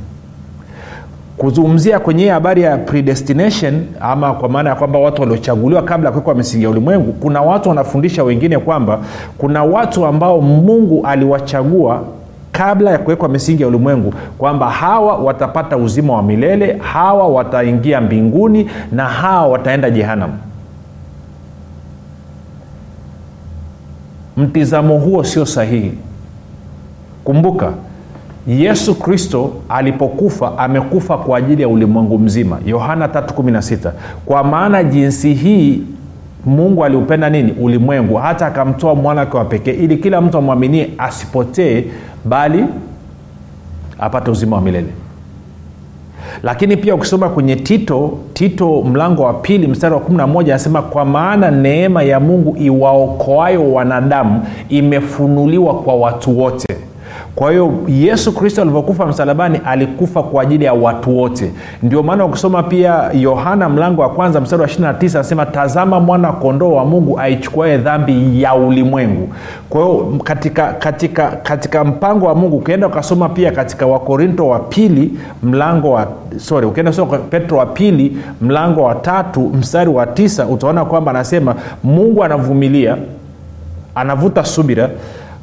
Kuzungumzia 1.36 1.98
kwenye 2.00 2.28
habari 2.28 2.62
ya 2.62 2.76
predestination 2.78 3.82
ama 4.00 4.32
kwa 4.32 4.48
maana 4.48 4.70
ya 4.70 4.76
kwamba 4.76 4.98
watu 4.98 5.22
waliochaguliwa 5.22 5.82
kabla 5.82 6.08
ya 6.08 6.12
kuwekwa 6.12 6.34
misingi 6.34 6.64
ya 6.64 6.70
ulimwengu 6.70 7.12
kuna 7.12 7.42
watu 7.42 7.68
wanafundisha 7.68 8.24
wengine 8.24 8.58
kwamba 8.58 9.00
kuna 9.38 9.64
watu 9.64 10.06
ambao 10.06 10.40
mungu 10.40 11.06
aliwachagua 11.06 12.02
kabla 12.58 12.90
ya 12.90 12.98
kuwekwa 12.98 13.28
misingi 13.28 13.62
ya 13.62 13.68
ulimwengu 13.68 14.14
kwamba 14.38 14.70
hawa 14.70 15.16
watapata 15.16 15.76
uzima 15.76 16.12
wa 16.12 16.22
milele 16.22 16.78
hawa 16.78 17.28
wataingia 17.28 18.00
mbinguni 18.00 18.70
na 18.92 19.04
hawa 19.04 19.46
wataenda 19.48 19.90
jehanamu. 19.90 20.38
Mtizamo 24.36 24.98
huo 24.98 25.24
sio 25.24 25.46
sahihi. 25.46 25.92
Kumbuka 27.24 27.72
yesu 28.46 28.94
kristo 28.94 29.50
alipokufa 29.68 30.58
amekufa 30.58 31.18
kwa 31.18 31.38
ajili 31.38 31.62
ya 31.62 31.68
ulimwengu 31.68 32.18
mzima. 32.18 32.58
Yohana 32.66 33.06
316 33.06 33.90
kwa 34.26 34.44
maana 34.44 34.84
jinsi 34.84 35.34
hii 35.34 35.82
mungu 36.46 36.84
aliupenda 36.84 37.30
nini? 37.30 37.52
Ulimwengu. 37.60 38.14
Hata 38.14 38.46
akamtoa 38.46 38.94
mwanawake 38.94 39.36
wa 39.36 39.44
pekee 39.44 39.72
ili 39.72 39.96
kila 39.96 40.20
mtu 40.20 40.38
amwaminie 40.38 40.90
asipotee 40.98 41.84
bali 42.24 42.64
apate 43.98 44.30
uzima 44.30 44.56
wa 44.56 44.62
milele. 44.62 44.86
Lakini 46.42 46.76
pia 46.76 46.94
ukisoma 46.94 47.28
kwenye 47.28 47.56
tito 47.56 48.18
tito 48.32 48.82
mlango 48.82 49.22
wa 49.22 49.34
pili 49.34 49.66
mstari 49.66 49.94
wa 49.94 50.00
11 50.00 50.40
anasema 50.40 50.82
kwa 50.82 51.04
maana 51.04 51.50
neema 51.50 52.02
ya 52.02 52.20
mungu 52.20 52.56
iwaokoayo 52.58 53.72
wanadamu 53.72 54.42
imefunuliwa 54.68 55.74
kwa 55.74 55.94
watu 55.94 56.38
wote 56.40 56.76
kwa 57.34 57.50
hiyo 57.50 57.72
yesu 57.88 58.32
kristo 58.32 58.62
alivyokufa 58.62 59.06
msalabani 59.06 59.60
alikufa 59.66 60.22
kwa 60.22 60.42
ajili 60.42 60.64
ya 60.64 60.72
watu 60.72 61.18
wote. 61.18 61.52
Ndio 61.82 62.02
maana 62.02 62.24
ukisoma 62.24 62.62
pia 62.62 63.10
yohana 63.12 63.68
mlango 63.68 64.02
wa 64.02 64.08
kwanza 64.08 64.40
mstari 64.40 64.62
wa 64.62 64.68
29 64.68 65.14
anasema 65.14 65.46
tazama 65.46 66.00
mwana 66.00 66.32
kondoo 66.32 66.72
wa 66.72 66.84
mungu 66.84 67.20
aichukuae 67.20 67.76
dhambi 67.78 68.42
ya 68.42 68.54
ulimwengu. 68.54 69.28
Kwa 69.70 69.80
hiyo 69.80 70.18
katika, 70.24 70.72
katika, 70.72 71.28
katika 71.28 71.84
mpango 71.84 72.26
wa 72.26 72.34
mungu 72.34 72.56
ukienda 72.56 72.86
ukasoma 72.86 73.28
pia 73.28 73.52
katika 73.52 73.86
wakorinto 73.86 74.48
wa 74.48 74.58
pili 74.58 75.10
mlango 75.42 75.90
wa 75.90 76.06
sorry 76.36 76.66
ukienda 76.66 76.92
soma 76.92 77.18
petro 77.18 77.58
wa 77.58 77.66
pili 77.66 78.16
mlango 78.40 78.82
wa 78.82 78.94
tatu 78.94 79.40
mstari 79.40 79.90
wa 79.90 80.06
tisa 80.06 80.46
utaona 80.46 80.84
kwamba 80.84 81.10
anasema 81.10 81.54
mungu 81.84 82.24
anavumilia 82.24 82.96
anavuta 83.94 84.44
subira 84.44 84.90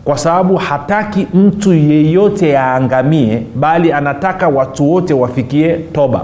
kwa 0.05 0.17
sababu 0.17 0.55
hataki 0.55 1.27
mtu 1.34 1.74
yeyote 1.74 2.58
aangamie 2.60 3.43
bali 3.55 3.91
anataka 3.93 4.48
watu 4.48 4.91
wote 4.91 5.13
wafikie 5.13 5.74
toba. 5.93 6.22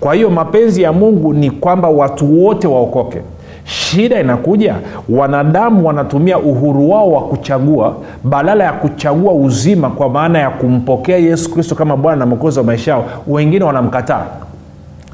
Kwa 0.00 0.14
hiyo 0.14 0.30
mapenzi 0.30 0.82
ya 0.82 0.92
mungu 0.92 1.34
ni 1.34 1.50
kwamba 1.50 1.88
watu 1.88 2.44
wote 2.44 2.66
waokoke. 2.68 3.18
Shida 3.64 4.20
inakuja 4.20 4.74
wanadamu 5.08 5.86
wanatumia 5.86 6.38
uhuru 6.38 6.90
wao 6.90 7.10
wa 7.12 7.20
kuchagua 7.22 7.94
badala 8.24 8.64
ya 8.64 8.72
kuchagua 8.72 9.32
uzima 9.32 9.90
kwa 9.90 10.08
maana 10.08 10.38
ya 10.38 10.50
kumpokea 10.50 11.16
yesu 11.18 11.54
kristo 11.54 11.74
kama 11.74 11.96
bwana 11.96 12.18
na 12.18 12.26
mwokozi 12.26 12.58
wa 12.58 12.64
maisha 12.64 12.90
yao. 12.90 13.04
Wengine 13.26 13.64
wanamkataa 13.64 14.26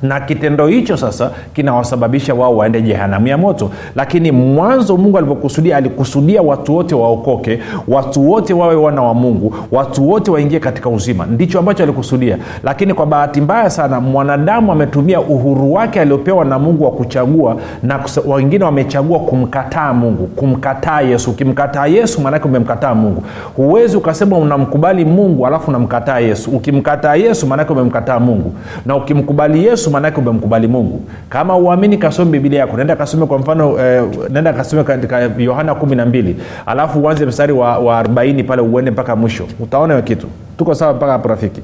na 0.02 0.21
kitendo 0.21 0.67
hicho 0.67 0.97
sasa 0.97 1.31
kinawasababisha 1.55 2.35
wao 2.35 2.57
waende 2.57 2.83
jehanamu 2.83 3.26
ya 3.28 3.38
moto. 3.38 3.71
Lakini 3.97 4.33
mwanzo 4.33 4.97
mungu 4.97 5.19
alivyokusudia 5.19 5.76
alikusudia 5.76 6.43
watu 6.43 6.76
wote 6.76 6.95
waokoke 6.95 7.59
watu 7.88 8.31
wote 8.31 8.55
wawe 8.55 8.75
wana 8.75 9.02
wa 9.02 9.14
mungu 9.14 9.55
watu 9.73 10.09
wote 10.11 10.31
waingie 10.31 10.61
katika 10.61 10.88
uzima. 10.88 11.26
Ndicho 11.26 11.59
ambacho 11.59 11.83
alikusudia. 11.83 12.38
Lakini 12.64 12.95
kwa 12.95 13.07
bahati 13.07 13.40
mbaya 13.40 13.71
sana 13.71 14.00
mwanadamu 14.00 14.73
ametumia 14.73 15.21
uhuru 15.21 15.73
wake 15.73 16.00
aliopewa 16.00 16.45
na 16.45 16.59
mungu 16.59 16.85
wa 16.85 16.90
kuchagua 16.90 17.57
na 17.83 18.00
wengine 18.26 18.64
wamechagua 18.64 19.19
kumkataa 19.21 19.93
mungu 19.93 20.26
kumkataa 20.26 21.00
yesu. 21.00 21.31
Ukimkataa 21.31 21.87
yesu 21.87 22.21
maanake 22.21 22.49
umemkataa 22.49 22.95
mungu. 22.95 23.23
Huwezi 23.57 23.97
ukasema 23.97 24.37
unamkubali 24.38 25.05
mungu 25.05 25.47
alafu 25.47 25.71
unamkataa 25.71 26.19
yesu. 26.19 26.50
Ukimkataa 26.50 27.14
yesu 27.14 27.47
maanake 27.47 27.73
umemkataa 27.73 28.21
mungu. 28.21 28.52
Na 28.87 28.97
ukimkubali 28.97 29.64
yesu 29.67 29.88
maanake 29.90 30.21
umemkubali 30.21 30.68
mungu. 30.68 31.02
Kama 31.28 31.57
uamini 31.57 31.97
kasome 31.99 32.30
bibilia 32.30 32.61
yako 32.61 32.76
naenda 32.76 32.97
kasome 32.97 33.26
kwa 33.26 33.38
mfano 33.38 33.78
eh, 33.80 34.04
naenda 34.30 34.52
kasome 34.52 34.85
katika 34.85 35.30
yohana 35.38 35.75
kumi 35.75 35.97
na 35.97 36.07
mbili 36.07 36.37
alafu 36.66 36.99
uanze 37.00 37.26
mstari 37.26 37.52
wa, 37.52 37.78
wa 37.78 38.02
40 38.02 38.45
pale 38.45 38.62
uende 38.62 38.90
mpaka 38.90 39.16
mwisho. 39.16 39.45
Utaona 39.61 40.02
kitu. 40.02 40.26
Tuko 40.59 40.75
sawa 40.75 40.95
mpaka 40.95 41.12
hapo 41.12 41.28
rafiki? 41.28 41.61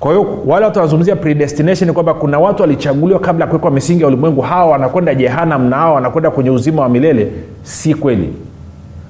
Kwa 0.00 0.10
hiyo 0.12 0.26
wale 0.46 0.64
watu 0.64 0.78
wanazungumzia 0.78 1.16
predestination 1.16 1.92
kwamba 1.92 2.14
kuna 2.14 2.38
watu 2.38 2.62
walichaguliwa 2.62 3.20
kabla 3.20 3.44
ya 3.44 3.48
kuwekwa 3.48 3.70
misingi 3.70 4.00
ya 4.02 4.08
ulimwengu. 4.08 4.40
Hawa 4.40 4.66
wanakwenda 4.72 5.14
jehanam 5.14 5.68
na 5.68 5.76
hawa 5.76 5.92
wanakwenda 5.94 6.30
kwenye 6.30 6.50
uzima 6.50 6.82
wa 6.82 6.88
milele. 6.88 7.28
Si 7.62 7.94
kweli. 7.94 8.32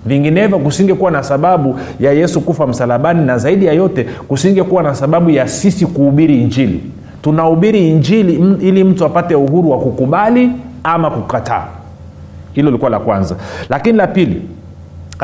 Vinginevyo 0.06 0.59
kusingekuwa 0.59 1.11
na 1.11 1.23
sababu 1.23 1.78
ya 2.00 2.12
yesu 2.12 2.40
kufa 2.40 2.66
msalabani 2.66 3.26
na 3.26 3.38
zaidi 3.38 3.66
ya 3.66 3.73
yote 3.73 4.06
kusingekuwa 4.28 4.83
na 4.83 4.94
sababu 4.94 5.30
ya 5.30 5.49
sisi 5.49 5.87
kuhubiri 5.87 6.40
injili 6.42 6.80
tunahubiri 7.25 7.88
injili 7.88 8.33
ili 8.61 8.85
mtu 8.85 9.04
apate 9.04 9.35
uhuru 9.35 9.71
wa 9.71 9.78
kukubali 9.78 10.50
ama 10.83 11.11
kukataa. 11.11 11.64
Hilo 12.52 12.66
lilikuwa 12.71 12.90
la 12.90 12.99
kwanza. 12.99 13.37
Lakini 13.69 13.99
la 13.99 14.07
pili 14.07 14.43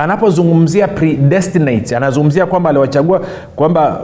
anapozungumzia 0.02 0.88
predestinate 0.88 1.97
anazungumzia 1.97 2.47
kwamba 2.47 2.71
aliwachagua 2.71 3.21
kwamba 3.57 4.00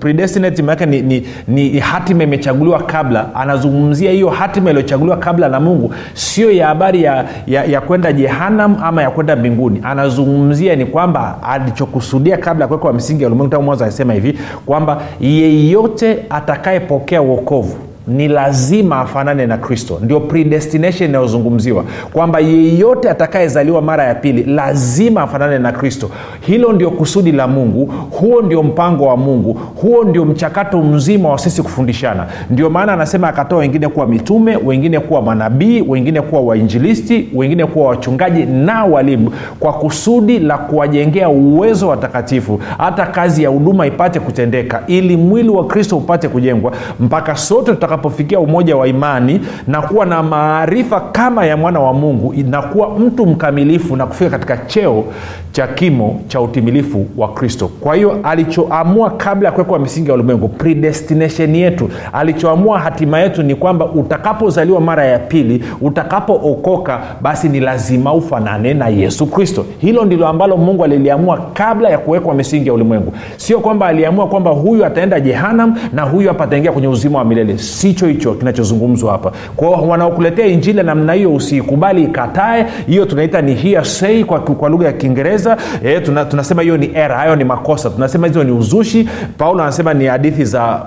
predestinate 0.00 0.62
maanake 0.62 0.86
ni, 0.86 1.02
ni, 1.02 1.26
ni 1.48 1.78
hatima 1.78 2.22
imechaguliwa 2.24 2.82
kabla. 2.82 3.34
Anazungumzia 3.34 4.10
hiyo 4.10 4.30
hatima 4.30 4.70
iliyochaguliwa 4.70 5.16
kabla 5.16 5.48
na 5.48 5.60
mungu 5.60 5.94
sio 6.14 6.50
ya 6.50 6.66
habari 6.66 7.02
ya, 7.02 7.24
ya, 7.46 7.64
ya 7.64 7.80
kwenda 7.80 8.12
jehanam 8.12 8.76
ama 8.82 9.02
ya 9.02 9.10
kwenda 9.10 9.36
mbinguni. 9.36 9.80
Anazungumzia 9.82 10.76
ni 10.76 10.86
kwamba 10.86 11.42
alichokusudia 11.42 12.36
kabla 12.36 12.64
ya 12.64 12.68
kuwekwa 12.68 12.92
msingi 12.92 13.22
ya 13.22 13.28
ulimwengu 13.28 13.50
tangu 13.50 13.64
mwanzo 13.64 13.84
alisema 13.84 14.12
hivi 14.14 14.38
kwamba 14.66 15.02
yeyote 15.20 16.18
atakayepokea 16.30 17.22
uokovu 17.22 17.76
ni 18.08 18.28
lazima 18.28 18.98
afanane 19.00 19.46
na 19.46 19.56
kristo. 19.58 19.98
Ndio 20.02 20.20
predestination 20.20 21.08
inayozungumziwa 21.10 21.84
kwamba 22.12 22.40
yeyote 22.40 23.10
atakayezaliwa 23.10 23.82
mara 23.82 24.04
ya 24.04 24.14
pili 24.14 24.42
lazima 24.42 25.22
afanane 25.22 25.58
na 25.58 25.72
kristo. 25.72 26.10
Hilo 26.40 26.72
ndio 26.72 26.90
kusudi 26.90 27.32
la 27.32 27.46
mungu 27.48 27.86
huo 28.10 28.42
ndio 28.42 28.62
mpango 28.62 29.06
wa 29.06 29.16
mungu 29.16 29.52
huo 29.52 30.04
ndio 30.04 30.24
mchakato 30.24 30.82
mzima 30.82 31.28
wa 31.28 31.38
sisi 31.38 31.62
kufundishana. 31.62 32.26
Ndio 32.50 32.70
maana 32.70 32.92
anasema 32.92 33.28
akatoa 33.28 33.58
wengine 33.58 33.88
kuwa 33.88 34.06
mitume 34.06 34.56
wengine 34.64 35.00
kuwa 35.00 35.22
manabii 35.22 35.80
wengine 35.80 36.20
kuwa 36.20 36.40
wainjilisti 36.42 37.28
wengine 37.34 37.66
kuwa 37.66 37.88
wachungaji 37.88 38.42
na 38.44 38.84
walimu 38.84 39.30
kwa 39.60 39.72
kusudi 39.72 40.38
la 40.38 40.58
kuwajengea 40.58 41.28
uwezo 41.28 41.88
watakatifu 41.88 42.60
hata 42.78 43.06
kazi 43.06 43.42
ya 43.42 43.48
huduma 43.48 43.86
ipate 43.86 44.20
kutendeka 44.20 44.82
ili 44.86 45.16
mwili 45.16 45.48
wa 45.48 45.66
kristo 45.66 45.96
upate 45.96 46.28
kujengwa 46.28 46.72
mpaka 47.00 47.36
sote 47.36 47.70
tutakapofikia 47.94 48.40
umoja 48.40 48.76
wa 48.76 48.88
imani 48.88 49.40
na 49.68 49.82
kuwa 49.82 50.06
na 50.06 50.22
maarifa 50.22 51.00
kama 51.00 51.46
ya 51.46 51.56
mwana 51.56 51.80
wa 51.80 51.92
mungu 51.92 52.34
na 52.50 52.62
kuwa 52.62 52.90
mtu 52.98 53.26
mkamilifu 53.26 53.96
na 53.96 54.06
kufika 54.06 54.30
katika 54.30 54.56
cheo 54.56 55.04
cha 55.52 55.66
kimo 55.66 56.20
cha 56.28 56.40
utimilifu 56.40 57.06
wa 57.16 57.28
kristo. 57.28 57.68
Kwa 57.80 57.94
hiyo 57.94 58.18
alichoamua 58.22 59.10
kabla 59.10 59.48
ya 59.48 59.52
kuwekwa 59.52 59.78
misingi 59.78 60.08
ya 60.08 60.14
ulimwengu 60.14 60.48
predestination 60.48 61.54
yetu 61.56 61.90
alichoamua 62.12 62.78
hatima 62.78 63.20
yetu 63.20 63.42
ni 63.42 63.54
kwamba 63.54 63.86
utakapozaliwa 63.86 64.80
mara 64.80 65.04
ya 65.04 65.18
pili 65.18 65.64
utakapookoka 65.80 67.00
basi 67.22 67.48
ni 67.48 67.60
lazima 67.60 68.12
ufanane 68.14 68.74
na 68.74 68.88
yesu 68.88 69.26
kristo. 69.26 69.66
Hilo 69.78 70.04
ndilo 70.04 70.28
ambalo 70.28 70.56
mungu 70.56 70.84
aliliamua 70.84 71.38
kabla 71.52 71.88
ya 71.88 71.98
kuwekwa 71.98 72.34
misingi 72.34 72.66
ya 72.68 72.74
ulimwengu. 72.74 73.12
Sio 73.36 73.60
kwamba 73.60 73.86
aliamua 73.86 74.26
kwamba 74.26 74.50
huyu 74.50 74.84
ataenda 74.86 75.20
jehanam 75.20 75.74
na 75.92 76.02
huyu 76.02 76.28
hapa 76.28 76.44
ataingia 76.44 76.72
kwenye 76.72 76.88
uzima 76.88 77.18
wa 77.18 77.24
milele 77.24 77.58
sicho 77.84 78.06
hicho 78.06 78.34
kinachozungumzwa 78.34 79.12
hapa. 79.12 79.32
Kwao 79.56 79.88
wanaokuletea 79.88 80.46
injili 80.46 80.82
namna 80.82 81.12
hiyo 81.12 81.34
usiikubali 81.34 82.02
ikatae. 82.04 82.66
Hiyo 82.86 83.04
tunaita 83.04 83.42
ni 83.42 83.54
hearsay 83.54 84.24
kwa, 84.24 84.40
kwa 84.40 84.68
lugha 84.68 84.86
ya 84.86 84.92
kiingereza. 84.92 85.56
E, 85.84 86.00
tuna, 86.00 86.24
tunasema 86.24 86.62
hiyo 86.62 86.76
ni 86.76 86.90
era 86.94 87.16
hayo 87.16 87.36
ni 87.36 87.44
makosa. 87.44 87.90
Tunasema 87.90 88.26
hizo 88.26 88.44
ni 88.44 88.52
uzushi. 88.52 89.08
Paulo 89.38 89.62
anasema 89.62 89.94
ni 89.94 90.06
hadithi 90.06 90.44
za 90.44 90.82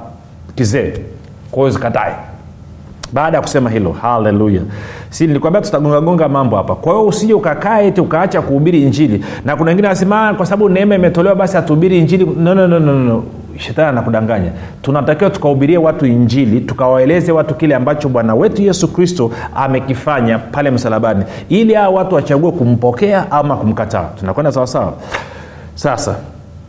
kizee. 0.55 0.93
Kwa 1.51 1.69
zikatae. 1.69 2.13
Baada 3.13 3.37
ya 3.37 3.41
kusema 3.41 3.69
hilo 3.69 3.91
haleluya 3.91 4.61
si 5.09 5.27
nilikwambia 5.27 5.61
tutagongagonga 5.61 6.29
mambo 6.29 6.55
hapa. 6.57 6.75
Kwa 6.75 6.93
hiyo 6.93 7.07
usije 7.07 7.33
ukakaa 7.33 7.81
eti 7.81 8.01
ukaacha 8.01 8.41
kuhubiri 8.41 8.81
injili. 8.81 9.25
Na 9.45 9.55
kuna 9.55 9.69
wengine 9.69 9.87
wanasema 9.87 10.27
"Ah, 10.29 10.33
kwa 10.33 10.45
sababu 10.45 10.69
neema 10.69 10.95
imetolewa 10.95 11.35
basi 11.35 11.55
hatuhubiri 11.55 11.97
injili. 11.99 12.25
No, 12.25 12.55
no, 12.55 12.67
no, 12.67 12.79
no, 12.79 12.93
no. 12.93 13.23
Shetani 13.59 13.87
anakudanganya. 13.89 14.51
Tunatakiwa 14.81 15.29
tukahubirie 15.29 15.77
watu 15.77 16.05
injili 16.05 16.61
tukawaeleze 16.61 17.31
watu 17.31 17.55
kile 17.55 17.75
ambacho 17.75 18.09
bwana 18.09 18.35
wetu 18.35 18.61
yesu 18.61 18.87
kristo 18.93 19.31
amekifanya 19.55 20.39
pale 20.39 20.71
msalabani 20.71 21.23
ili 21.49 21.73
hawa 21.73 21.89
watu 21.89 22.15
wachague 22.15 22.51
kumpokea 22.51 23.31
ama 23.31 23.55
kumkataa. 23.57 24.05
Tunakwenda 24.19 24.51
sawasawa? 24.51 24.93
Sasa 25.75 26.15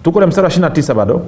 tuko 0.03 0.21
na 0.21 0.27
mstari 0.27 0.45
wa 0.45 0.69
29 0.69 0.95
bado 0.95 1.21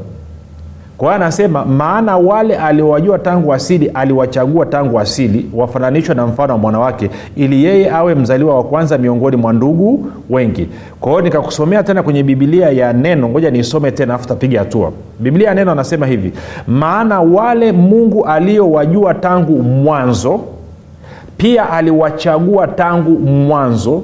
kwa 1.00 1.14
anasema 1.14 1.64
maana 1.64 2.16
wale 2.16 2.56
aliowajua 2.56 3.18
tangu 3.18 3.54
asili 3.54 3.88
aliwachagua 3.88 4.66
tangu 4.66 5.00
asili 5.00 5.46
wafananishwa 5.54 6.14
na 6.14 6.26
mfano 6.26 6.52
wa 6.52 6.58
mwanawake 6.58 7.10
ili 7.36 7.64
yeye 7.64 7.90
awe 7.90 8.14
mzaliwa 8.14 8.54
wa 8.56 8.64
kwanza 8.64 8.98
miongoni 8.98 9.36
mwa 9.36 9.52
ndugu 9.52 10.06
wengi. 10.30 10.68
Kwa 11.00 11.10
hiyo 11.12 11.22
nikakusomea 11.24 11.82
tena 11.82 12.02
kwenye 12.02 12.22
bibilia 12.22 12.70
ya 12.70 12.92
neno 12.92 13.28
ngoja 13.28 13.50
niisome 13.50 13.90
tena 13.90 14.14
afu 14.14 14.28
tapiga 14.28 14.58
hatua. 14.58 14.92
Biblia 15.18 15.48
ya 15.48 15.54
neno 15.54 15.72
anasema 15.72 16.06
hivi 16.06 16.32
maana 16.66 17.20
wale 17.20 17.72
mungu 17.72 18.24
aliowajua 18.24 19.14
tangu 19.14 19.62
mwanzo 19.62 20.40
pia 21.36 21.70
aliwachagua 21.70 22.66
tangu 22.66 23.10
mwanzo 23.18 24.02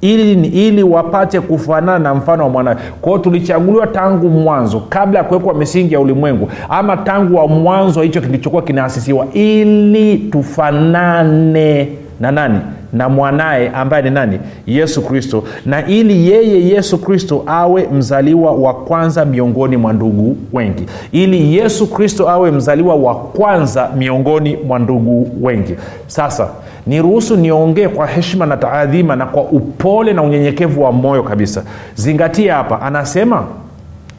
ili, 0.00 0.48
ili 0.66 0.82
wapate 0.82 1.40
kufanana 1.40 1.98
na 1.98 2.14
mfano 2.14 2.42
wa 2.44 2.48
mwanawe. 2.50 2.76
Kwao 3.00 3.18
tulichaguliwa 3.18 3.86
tangu 3.86 4.28
mwanzo 4.28 4.80
kabla 4.88 5.18
ya 5.18 5.24
kuwekwa 5.24 5.54
misingi 5.54 5.94
ya 5.94 6.00
ulimwengu 6.00 6.48
ama 6.68 6.96
tangu 6.96 7.36
wa 7.36 7.48
mwanzo 7.48 8.02
hicho 8.02 8.20
kilichokuwa 8.20 8.62
kinaasisiwa 8.62 9.26
ili 9.32 10.16
tufanane 10.18 11.88
na 12.20 12.30
nani 12.32 12.58
na 12.92 13.08
mwanaye 13.08 13.68
ambaye 13.68 14.02
ni 14.02 14.10
nani? 14.10 14.38
Yesu 14.66 15.02
kristo. 15.02 15.44
Na 15.66 15.86
ili 15.86 16.30
yeye 16.30 16.68
yesu 16.68 16.98
kristo 16.98 17.42
awe 17.46 17.88
mzaliwa 17.92 18.52
wa 18.52 18.74
kwanza 18.74 19.24
miongoni 19.24 19.76
mwa 19.76 19.92
ndugu 19.92 20.36
wengi. 20.52 20.86
Ili 21.12 21.56
yesu 21.56 21.86
kristo 21.86 22.30
awe 22.30 22.50
mzaliwa 22.50 22.94
wa 22.94 23.14
kwanza 23.14 23.88
miongoni 23.96 24.56
mwa 24.66 24.78
ndugu 24.78 25.30
wengi. 25.46 25.74
Sasa 26.06 26.48
niruhusu 26.86 27.36
niongee 27.36 27.88
kwa 27.88 28.06
heshima 28.06 28.46
na 28.46 28.56
taadhima 28.56 29.16
na 29.16 29.26
kwa 29.26 29.42
upole 29.42 30.12
na 30.12 30.22
unyenyekevu 30.22 30.82
wa 30.82 30.92
moyo 30.92 31.22
kabisa. 31.22 31.62
Zingatia 31.94 32.54
hapa. 32.54 32.82
Anasema 32.82 33.44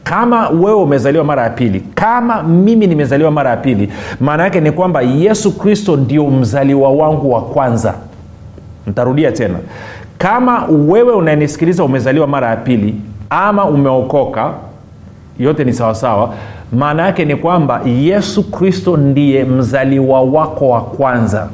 kama 0.04 0.48
wewe 0.48 0.74
umezaliwa 0.82 1.24
mara 1.24 1.42
ya 1.42 1.50
pili 1.50 1.80
kama 1.94 2.42
mimi 2.42 2.86
nimezaliwa 2.86 3.30
mara 3.30 3.50
ya 3.50 3.56
pili 3.56 3.88
maana 4.20 4.42
yake 4.44 4.60
ni 4.60 4.72
kwamba 4.72 5.02
yesu 5.02 5.58
kristo 5.58 5.96
ndio 5.96 6.26
mzaliwa 6.26 6.90
wangu 6.92 7.32
wa 7.32 7.40
kwanza 7.42 7.94
ntarudia 8.88 9.32
tena. 9.32 9.58
Kama 10.18 10.64
wewe 10.66 11.12
unanisikiliza 11.12 11.84
umezaliwa 11.84 12.26
mara 12.26 12.50
ya 12.50 12.56
pili 12.56 12.94
ama 13.30 13.64
umeokoka 13.64 14.52
yote 15.38 15.64
ni 15.64 15.72
sawasawa. 15.72 16.34
Maana 16.72 17.02
yake 17.06 17.24
ni 17.24 17.36
kwamba 17.36 17.80
yesu 17.86 18.50
kristo 18.50 18.96
ndiye 18.96 19.44
mzaliwa 19.44 20.20
wako 20.22 20.68
wa 20.68 20.80
kwanza. 20.80 21.48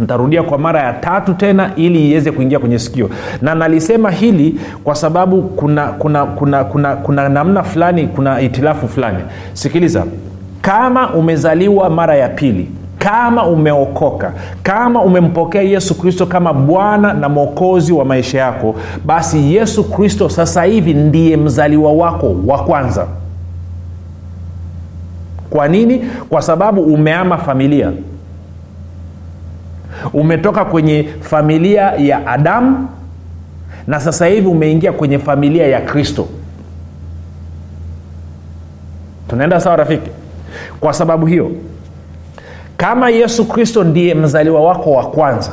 Ntarudia 0.00 0.42
kwa 0.42 0.58
mara 0.58 0.82
ya 0.82 0.92
tatu 0.92 1.34
tena 1.34 1.70
ili 1.76 2.10
iweze 2.10 2.32
kuingia 2.32 2.58
kwenye 2.58 2.78
sikio. 2.78 3.10
Na 3.42 3.54
nalisema 3.54 4.10
hili 4.10 4.60
kwa 4.84 4.94
sababu 4.94 5.42
kuna 5.42 5.86
kuna 5.86 6.26
kuna 6.26 6.64
kuna, 6.64 6.96
kuna 6.96 7.28
namna 7.28 7.62
fulani 7.62 8.06
kuna 8.06 8.40
itilafu 8.40 8.88
fulani. 8.88 9.18
Sikiliza. 9.52 10.04
Kama 10.62 11.10
umezaliwa 11.14 11.90
mara 11.90 12.16
ya 12.16 12.28
pili 12.28 12.68
kama 13.02 13.46
umeokoka 13.46 14.32
kama 14.62 15.02
umempokea 15.02 15.62
yesu 15.62 15.94
kristo 15.98 16.26
kama 16.26 16.52
bwana 16.52 17.12
na 17.12 17.28
mwokozi 17.28 17.92
wa 17.92 18.04
maisha 18.04 18.38
yako 18.38 18.74
basi 19.04 19.54
yesu 19.54 19.84
kristo 19.90 20.28
sasa 20.28 20.62
hivi 20.62 20.94
ndiye 20.94 21.36
mzaliwa 21.36 21.92
wako 21.92 22.36
wa 22.46 22.64
kwanza. 22.64 23.06
Kwa 25.50 25.68
nini? 25.68 25.98
Kwa 26.28 26.42
sababu 26.42 26.82
umeama 26.82 27.38
familia. 27.38 27.92
Umetoka 30.12 30.64
kwenye 30.64 31.08
familia 31.20 31.82
ya 31.82 32.26
adamu 32.26 32.88
na 33.86 34.00
sasa 34.00 34.26
hivi 34.26 34.46
umeingia 34.48 34.92
kwenye 34.92 35.18
familia 35.18 35.66
ya 35.66 35.80
kristo. 35.80 36.28
Tunaenda 39.28 39.60
sawa 39.60 39.76
rafiki? 39.76 40.10
Kwa 40.80 40.92
sababu 40.92 41.26
hiyo 41.26 41.50
kama 42.82 43.10
yesu 43.10 43.44
kristo 43.48 43.84
ndiye 43.84 44.14
mzaliwa 44.14 44.60
wako 44.60 44.90
wa 44.92 45.04
kwanza 45.06 45.52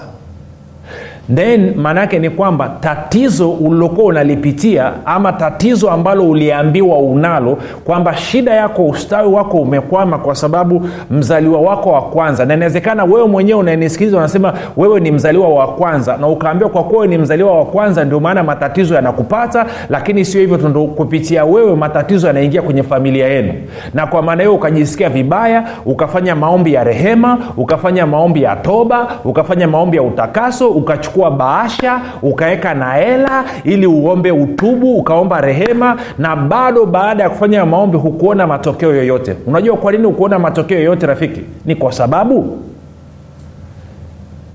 then 1.36 1.74
maana 1.76 2.02
yake 2.02 2.20
ni 2.20 2.30
kwamba 2.30 2.70
tatizo 2.80 3.52
ulilokuwa 3.52 4.06
unalipitia 4.06 4.92
ama 5.06 5.34
tatizo 5.34 5.89
ambalo 5.92 6.30
uliambiwa 6.30 6.98
unalo 6.98 7.58
kwamba 7.86 8.18
shida 8.18 8.54
yako 8.54 8.86
ustawi 8.86 9.34
wako 9.34 9.58
umekwama 9.58 10.18
kwa 10.18 10.36
sababu 10.36 10.88
mzaliwa 11.12 11.62
wako 11.62 11.92
wa 11.92 12.02
kwanza. 12.02 12.46
Na 12.46 12.54
inawezekana 12.54 13.04
wewe 13.04 13.28
mwenyewe 13.28 13.60
unanisikiliza 13.60 14.18
unasema 14.18 14.54
wewe 14.78 15.00
ni 15.00 15.12
mzaliwa 15.12 15.50
wa 15.50 15.68
kwanza. 15.68 16.18
Na 16.18 16.28
ukaambiwa 16.28 16.70
kwa 16.70 16.84
kuwa 16.84 17.08
ni 17.08 17.18
mzaliwa 17.18 17.58
wa 17.60 17.65
kwanza 17.65 18.06
ndio 18.06 18.20
maana 18.20 18.44
matatizo 18.44 18.96
yanakupata 18.96 19.65
lakini 19.89 20.26
sio 20.26 20.42
hivyo 20.42 20.58
ndo 20.58 20.84
kupitia 20.86 21.46
wewe 21.46 21.76
matatizo 21.76 22.28
yanaingia 22.28 22.62
kwenye 22.62 22.84
familia 22.84 23.28
yenu. 23.28 23.54
Na 23.94 24.08
kwa 24.08 24.22
maana 24.22 24.44
hiyo 24.44 24.56
ukajisikia 24.56 25.10
vibaya 25.10 25.63
ukafanya 25.86 26.36
maombi 26.36 26.74
ya 26.74 26.84
rehema 26.84 27.38
ukafanya 27.58 28.06
maombi 28.08 28.44
ya 28.44 28.56
toba 28.56 29.08
ukafanya 29.26 29.68
maombi 29.68 29.98
ya 29.98 30.04
utakaso 30.04 30.70
ukachukua 30.70 31.19
ukachukua 31.20 31.32
bahasha 31.32 32.02
ukaweka 32.22 32.74
na 32.74 32.94
hela 32.94 33.46
ili 33.64 33.88
uombe 33.88 34.32
utubu 34.32 34.98
ukaomba 34.98 35.42
rehema 35.42 35.98
na 36.18 36.36
bado 36.36 36.86
baada 36.86 37.24
ya 37.24 37.30
kufanya 37.30 37.66
maombi 37.66 37.98
hukuona 37.98 38.48
matokeo 38.48 38.96
yoyote. 38.96 39.36
Unajua 39.48 39.78
kwa 39.78 39.92
nini 39.92 40.06
hukuona 40.06 40.40
matokeo 40.40 40.78
yoyote 40.78 41.06
rafiki? 41.06 41.42
Ni 41.66 41.76
kwa 41.76 41.92
sababu 41.92 42.58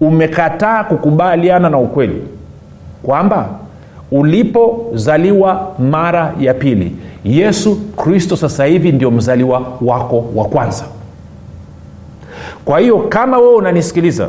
umekataa 0.00 0.84
kukubaliana 0.84 1.70
na 1.70 1.78
ukweli 1.78 2.22
kwamba 3.02 3.48
ulipozaliwa 4.10 5.72
mara 5.78 6.32
ya 6.40 6.54
pili 6.54 6.96
yesu 7.24 7.76
kristo 7.96 8.36
sasa 8.36 8.64
hivi 8.64 8.92
ndio 8.92 9.10
mzaliwa 9.10 9.62
wako 9.80 10.24
wa 10.34 10.44
kwanza. 10.44 10.84
Kwa 12.64 12.80
hiyo 12.80 12.98
kama 12.98 13.38
wewe 13.38 13.54
unanisikiliza 13.54 14.28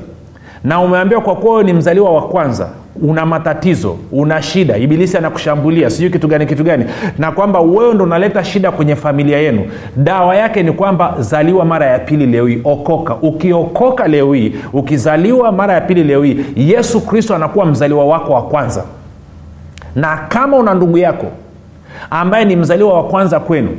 na 0.66 0.80
umeambiwa 0.82 1.22
kwa 1.22 1.36
kuwa 1.36 1.64
ni 1.64 1.74
mzaliwa 1.74 2.12
wa 2.12 2.22
kwanza 2.22 2.70
una 3.02 3.26
matatizo 3.26 3.98
una 4.12 4.42
shida 4.42 4.78
ibilisi 4.78 5.18
anakushambulia 5.18 5.90
sijui 5.90 6.10
kitu 6.10 6.28
gani 6.28 6.46
kitu 6.46 6.64
gani. 6.64 6.86
Na 7.18 7.32
kwamba 7.32 7.60
wewe 7.60 7.94
ndo 7.94 8.04
unaleta 8.04 8.44
shida 8.44 8.72
kwenye 8.72 8.96
familia 8.96 9.38
yenu. 9.40 9.62
Dawa 9.98 10.36
yake 10.36 10.64
ni 10.64 10.72
kwamba 10.72 11.16
zaliwa 11.20 11.66
mara 11.66 11.86
ya 11.86 12.00
pili 12.00 12.26
leo 12.26 12.48
hii 12.48 12.62
okoka. 12.64 13.16
Ukiokoka 13.16 14.08
leo 14.08 14.34
hii 14.34 14.56
ukizaliwa 14.74 15.52
mara 15.52 15.74
ya 15.74 15.82
pili 15.82 16.04
leo 16.04 16.24
hii 16.24 16.46
yesu 16.56 17.02
kristo 17.02 17.36
anakuwa 17.36 17.66
mzaliwa 17.66 18.06
wako 18.06 18.34
wa 18.34 18.42
kwanza. 18.44 18.84
Na 19.96 20.18
kama 20.18 20.58
una 20.58 20.74
ndugu 20.74 20.98
yako 20.98 21.26
ambaye 22.10 22.46
ni 22.46 22.56
mzaliwa 22.56 22.94
wa 22.94 23.04
kwanza 23.04 23.40
kwenu 23.40 23.70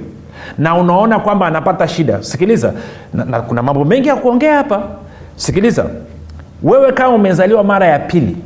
na 0.58 0.74
unaona 0.74 1.18
kwamba 1.18 1.46
anapata 1.46 1.88
shida 1.88 2.22
sikiliza 2.22 2.72
na, 3.14 3.24
na 3.24 3.40
kuna 3.40 3.62
mambo 3.62 3.84
mengi 3.84 4.08
ya 4.08 4.16
kuongea 4.16 4.56
hapa. 4.56 4.82
Sikiliza 5.36 5.84
wewe 6.62 6.92
kama 6.92 7.14
umezaliwa 7.14 7.64
mara 7.64 7.86
ya 7.86 7.98
pili 7.98 8.36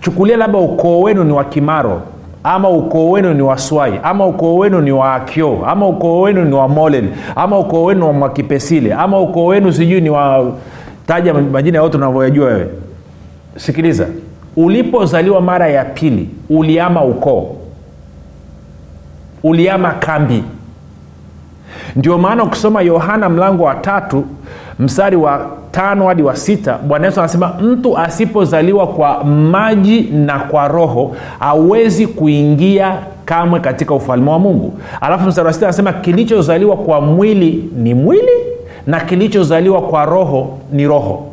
chukulia 0.00 0.36
labda 0.36 0.58
ukoo 0.58 1.00
wenu 1.02 1.24
ni 1.24 1.32
wa 1.32 1.44
kimaro 1.44 2.02
ama 2.44 2.68
ukoo 2.68 3.10
wenu 3.10 3.34
ni 3.34 3.42
wa 3.42 3.58
swai 3.58 4.00
ama 4.02 4.26
ukoo 4.26 4.56
wenu 4.58 4.80
ni 4.80 4.92
wa 4.92 5.14
akio 5.14 5.66
ama 5.66 5.88
ukoo 5.88 6.20
wenu 6.20 6.44
ni 6.44 6.54
wa 6.54 6.68
molel 6.68 7.08
ama 7.36 7.58
ukoo 7.58 7.84
wenu 7.84 8.06
wa 8.06 8.12
mwakipesile 8.12 8.94
ama 8.94 9.20
ukoo 9.20 9.46
wenu 9.46 9.72
sijui 9.72 10.00
ni 10.00 10.10
wa 10.10 10.52
taja 11.06 11.34
majina 11.34 11.78
yote 11.78 11.96
unavyoyajua 11.96 12.46
wewe. 12.46 12.68
Sikiliza 13.56 14.06
ulipozaliwa 14.56 15.40
mara 15.40 15.68
ya 15.68 15.84
pili 15.84 16.28
uliama 16.50 17.04
ukoo 17.04 17.56
uliama 19.42 19.90
kambi. 19.92 20.44
Ndio 21.96 22.18
maana 22.18 22.44
ukisoma 22.44 22.82
yohana 22.82 23.28
mlango 23.28 23.64
wa 23.64 23.74
tatu 23.74 24.24
mstari 24.78 25.16
wa 25.16 25.46
tano 25.70 26.06
hadi 26.08 26.22
wa 26.22 26.36
sita 26.36 26.78
bwana 26.78 27.06
yesu 27.06 27.20
anasema 27.20 27.48
mtu 27.62 27.98
asipozaliwa 27.98 28.86
kwa 28.86 29.24
maji 29.24 30.00
na 30.02 30.38
kwa 30.38 30.68
roho 30.68 31.16
hawezi 31.38 32.06
kuingia 32.06 32.96
kamwe 33.24 33.60
katika 33.60 33.94
ufalme 33.94 34.30
wa 34.30 34.38
mungu. 34.38 34.78
Alafu 35.00 35.28
mstari 35.28 35.46
wa 35.46 35.52
sita 35.52 35.66
anasema 35.66 35.92
kilichozaliwa 35.92 36.76
kwa 36.76 37.00
mwili 37.00 37.70
ni 37.76 37.94
mwili 37.94 38.32
na 38.86 39.00
kilichozaliwa 39.00 39.82
kwa 39.82 40.04
roho 40.04 40.58
ni 40.72 40.86
roho. 40.86 41.26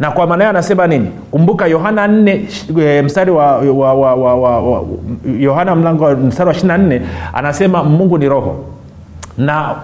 Na 0.00 0.10
kwa 0.10 0.26
maana 0.26 0.44
hiyo 0.44 0.50
anasema 0.50 0.86
nini? 0.86 1.08
Kumbuka 1.30 1.66
yohana 1.66 2.06
4 2.06 2.40
e, 2.80 3.02
mstari 3.02 3.30
wa, 3.30 3.58
wa, 3.58 3.94
wa, 3.94 4.14
wa, 4.14 4.34
wa, 4.34 4.60
wa 4.60 4.84
yohana 5.38 5.76
mlango 5.76 6.10
mstari 6.10 6.48
wa 6.48 6.54
24 6.54 7.00
anasema 7.32 7.84
mungu 7.84 8.18
ni 8.18 8.28
roho. 8.28 8.56
Na 9.38 9.74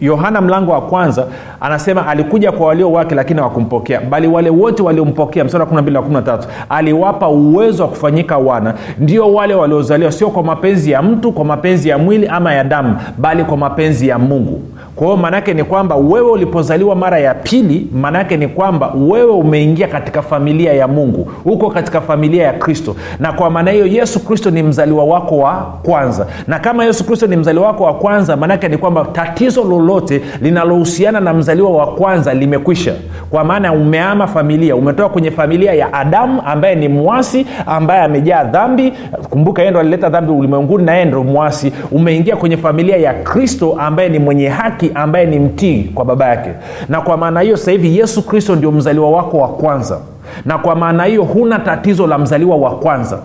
yohana 0.00 0.40
mlango 0.40 0.72
wa 0.72 0.80
kwanza 0.80 1.26
anasema 1.60 2.06
alikuja 2.06 2.52
kwa 2.52 2.66
walio 2.66 2.92
wake 2.92 3.14
lakini 3.14 3.38
hawakumpokea 3.40 4.00
bali 4.00 4.28
wale 4.28 4.50
wote 4.50 4.82
waliompokea 4.82 5.44
msara 5.44 5.64
wa 5.64 5.70
12 5.70 5.96
wa 5.96 6.02
13 6.22 6.38
aliwapa 6.68 7.28
uwezo 7.28 7.82
wa 7.82 7.88
kufanyika 7.88 8.38
wana. 8.38 8.74
Ndio 8.98 9.32
wale 9.34 9.54
waliozaliwa 9.54 10.12
sio 10.12 10.28
kwa 10.30 10.42
mapenzi 10.42 10.90
ya 10.90 11.02
mtu 11.02 11.32
kwa 11.32 11.44
mapenzi 11.44 11.88
ya 11.88 11.98
mwili 11.98 12.26
ama 12.28 12.54
ya 12.54 12.64
damu 12.64 12.96
bali 13.18 13.44
kwa 13.44 13.56
mapenzi 13.56 14.08
ya 14.08 14.18
mungu. 14.18 14.62
Kwa 14.96 15.06
hiyo 15.06 15.16
maanaake 15.16 15.54
ni 15.54 15.64
kwamba 15.64 15.96
wewe 15.96 16.30
ulipozaliwa 16.30 16.94
mara 16.96 17.18
ya 17.18 17.34
pili 17.34 17.86
maanaake 17.94 18.36
ni 18.36 18.48
kwamba 18.48 18.94
wewe 19.08 19.32
umeingia 19.32 19.88
katika 19.88 20.22
familia 20.22 20.72
ya 20.72 20.88
mungu. 20.88 21.30
Huko 21.44 21.70
katika 21.70 22.00
familia 22.00 22.44
ya 22.44 22.52
kristo. 22.52 22.96
Na 23.18 23.32
kwa 23.32 23.50
maana 23.50 23.70
hiyo 23.70 23.86
yesu 23.86 24.24
kristo 24.24 24.50
ni 24.50 24.62
mzaliwa 24.62 25.04
wako 25.04 25.38
wa 25.38 25.54
kwanza. 25.82 26.26
Na 26.46 26.58
kama 26.58 26.84
yesu 26.84 27.04
kristo 27.06 27.26
ni 27.26 27.36
mzaliwa 27.36 27.66
wako 27.66 27.84
wa 27.84 27.94
kwanza 27.94 28.36
maanaake 28.36 28.68
ni 28.68 28.78
kwamba 28.78 29.04
tatizo 29.12 29.64
lolote 29.90 30.20
linalohusiana 30.42 31.20
na 31.20 31.34
mzaliwa 31.34 31.70
wa 31.70 31.86
kwanza 31.86 32.34
limekwisha. 32.34 32.94
Kwa 33.30 33.44
maana 33.44 33.72
umeama 33.72 34.26
familia 34.26 34.76
umetoka 34.76 35.08
kwenye 35.08 35.30
familia 35.30 35.72
ya 35.74 35.92
adamu 35.92 36.42
ambaye 36.46 36.74
ni 36.74 36.88
mwasi 36.88 37.46
ambaye 37.66 38.02
amejaa 38.02 38.44
dhambi. 38.44 38.92
Kumbuka 39.30 39.62
yeye 39.62 39.70
ndo 39.70 39.80
alileta 39.80 40.08
dhambi 40.08 40.32
ulimwenguni 40.32 40.84
na 40.84 40.92
yeye 40.92 41.04
ndo 41.04 41.24
mwasi. 41.24 41.72
Umeingia 41.92 42.36
kwenye 42.36 42.56
familia 42.56 42.96
ya 42.96 43.14
kristo 43.14 43.76
ambaye 43.78 44.08
ni 44.08 44.18
mwenye 44.18 44.48
haki 44.48 44.90
ambaye 44.94 45.26
ni 45.26 45.38
mtii 45.38 45.82
kwa 45.94 46.04
baba 46.04 46.28
yake. 46.28 46.50
Na 46.88 47.00
kwa 47.00 47.16
maana 47.16 47.40
hiyo 47.40 47.56
sasa 47.56 47.70
hivi 47.70 47.98
yesu 47.98 48.22
kristo 48.26 48.56
ndio 48.56 48.72
mzaliwa 48.72 49.10
wako 49.10 49.38
wa 49.38 49.48
kwanza. 49.48 49.98
Na 50.44 50.58
kwa 50.58 50.74
maana 50.76 51.04
hiyo 51.04 51.22
huna 51.22 51.58
tatizo 51.58 52.06
la 52.06 52.18
mzaliwa 52.18 52.56
wa 52.56 52.70
kwanza 52.70 53.18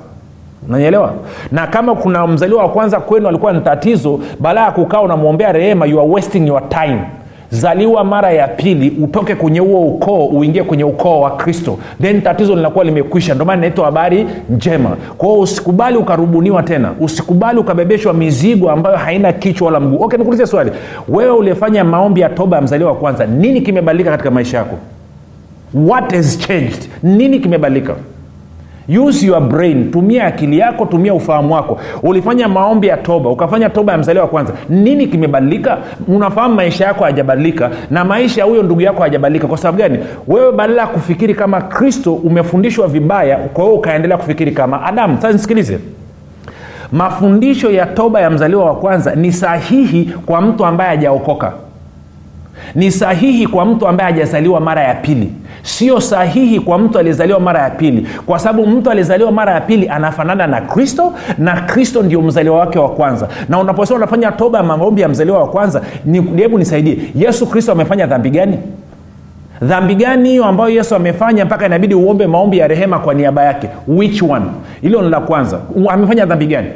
nanyelewa 0.70 1.14
na 1.52 1.68
kama 1.68 1.96
kuna 1.96 2.28
mzaliwa 2.28 2.64
wa 2.64 2.70
kwanza 2.70 3.00
kwenu 3.00 3.28
alikuwa 3.28 3.54
ni 3.54 3.62
tatizo 3.62 4.20
baada 4.40 4.62
ya 4.62 4.72
kukaa 4.72 5.02
unamwombea 5.02 5.52
rehema 5.52 5.86
you 5.86 6.00
are 6.02 6.10
wasting 6.10 6.48
your 6.48 6.70
time. 6.70 7.00
Zaliwa 7.50 8.04
mara 8.04 8.32
ya 8.32 8.48
pili 8.48 8.90
utoke 9.04 9.36
kwenye 9.36 9.60
huo 9.60 9.82
ukoo 9.88 10.26
uingie 10.26 10.64
kwenye 10.64 10.84
ukoo 10.84 11.22
wa 11.22 11.32
kristo. 11.32 11.78
Then 12.02 12.22
tatizo 12.22 12.56
linakuwa 12.56 12.86
limekwisha. 12.86 13.34
Ndio 13.34 13.46
maana 13.46 13.58
inaitwa 13.58 13.86
habari 13.86 14.28
njema. 14.50 14.90
Kwao 15.18 15.40
usikubali 15.40 15.98
ukarubuniwa 15.98 16.64
tena. 16.64 16.92
Usikubali 17.00 17.60
ukabebeshwa 17.60 18.14
mizigo 18.14 18.72
ambayo 18.72 18.98
haina 18.98 19.34
kichwa 19.34 19.66
wala 19.66 19.80
mguu. 19.80 20.04
Okay 20.04 20.18
nikuulize 20.20 20.46
swali. 20.48 20.72
Wewe 21.10 21.32
uliyefanya 21.32 21.84
maombi 21.84 22.22
ya 22.22 22.30
toba 22.30 22.58
ya 22.58 22.62
mzaliwa 22.64 22.90
wa 22.92 22.98
kwanza 22.98 23.26
nini 23.26 23.62
kimebadilika 23.62 24.12
katika 24.12 24.32
maisha 24.32 24.58
yako? 24.58 24.76
What 25.74 26.14
has 26.14 26.40
changed? 26.40 26.90
Nini 27.04 27.40
kimebadilika 27.40 27.94
use 28.88 29.26
your 29.26 29.42
brain. 29.42 29.92
Tumia 29.92 30.26
akili 30.26 30.58
yako 30.60 30.86
tumia 30.86 31.14
ufahamu 31.14 31.54
wako. 31.54 31.80
Ulifanya 32.04 32.48
maombi 32.48 32.88
ya 32.88 32.98
toba 32.98 33.30
ukafanya 33.30 33.70
toba 33.70 33.92
ya 33.92 33.98
mzaliwa 33.98 34.26
wa 34.26 34.32
kwanza. 34.32 34.54
Nini 34.70 35.08
kimebadilika? 35.08 35.78
Unafahamu 36.08 36.56
maisha 36.56 36.86
yako 36.86 37.04
hayajabadilika 37.04 37.70
na 37.92 38.06
maisha 38.06 38.42
ya 38.42 38.48
huyo 38.48 38.64
ndugu 38.64 38.82
yako 38.82 38.98
hayajabadilika. 39.00 39.48
Kwa 39.48 39.58
sababu 39.58 39.78
gani? 39.78 40.00
Wewe 40.28 40.52
badala 40.52 40.82
ya 40.82 40.88
kufikiri 40.88 41.34
kama 41.36 41.62
kristo 41.62 42.14
umefundishwa 42.14 42.88
vibaya 42.88 43.38
kwa 43.38 43.64
hiyo 43.64 43.76
ukaendelea 43.76 44.18
kufikiri 44.18 44.52
kama 44.52 44.84
adamu. 44.84 45.16
Sasa 45.16 45.32
nisikilize. 45.34 45.80
Mafundisho 46.92 47.72
ya 47.72 47.86
toba 47.86 48.22
ya 48.22 48.30
mzaliwa 48.30 48.66
wa 48.66 48.76
kwanza 48.76 49.16
ni 49.16 49.32
sahihi 49.32 50.10
kwa 50.26 50.42
mtu 50.42 50.66
ambaye 50.66 50.90
hajaokoka 50.90 51.54
ni 52.76 52.92
sahihi 52.92 53.48
kwa 53.48 53.66
mtu 53.66 53.88
ambaye 53.88 54.12
hajazaliwa 54.12 54.60
mara 54.60 54.84
ya 54.84 54.94
pili. 54.96 55.32
Sio 55.64 56.02
sahihi 56.02 56.60
kwa 56.60 56.78
mtu 56.78 57.00
aliyezaliwa 57.00 57.40
mara 57.40 57.62
ya 57.62 57.70
pili. 57.70 58.08
Kwa 58.26 58.40
sababu 58.40 58.68
mtu 58.68 58.90
aliyezaliwa 58.92 59.32
mara 59.32 59.54
ya 59.54 59.62
pili 59.62 59.90
anafanana 59.90 60.48
na 60.48 60.62
kristo 60.62 61.14
na 61.38 61.62
kristo 61.62 62.04
ndio 62.04 62.22
mzaliwa 62.22 62.60
wake 62.60 62.80
wa 62.80 62.90
kwanza. 62.90 63.28
Na 63.50 63.60
unaposema 63.60 63.98
unafanya 63.98 64.32
toba 64.32 64.58
ya 64.58 64.64
maombi 64.64 65.02
ya 65.02 65.08
mzaliwa 65.10 65.40
wa 65.40 65.48
kwanza 65.48 65.82
hebu 66.36 66.58
nisaidie. 66.58 66.98
Yesu 67.16 67.48
kristo 67.48 67.72
amefanya 67.72 68.06
dhambi 68.08 68.30
gani? 68.30 68.58
Dhambi 69.62 69.96
gani 69.96 70.30
hiyo 70.30 70.46
ambayo 70.46 70.70
yesu 70.70 70.96
amefanya 70.96 71.46
mpaka 71.46 71.66
inabidi 71.66 71.96
uombe 71.96 72.28
maombi 72.28 72.58
ya 72.58 72.68
rehema 72.68 73.00
kwa 73.00 73.14
niaba 73.14 73.44
yake? 73.44 73.70
Which 73.88 74.22
one? 74.22 74.46
Hilo 74.82 75.02
ni 75.02 75.10
la 75.10 75.20
kwanza. 75.20 75.60
Amefanya 75.90 76.26
dhambi 76.26 76.46
gani 76.48 76.68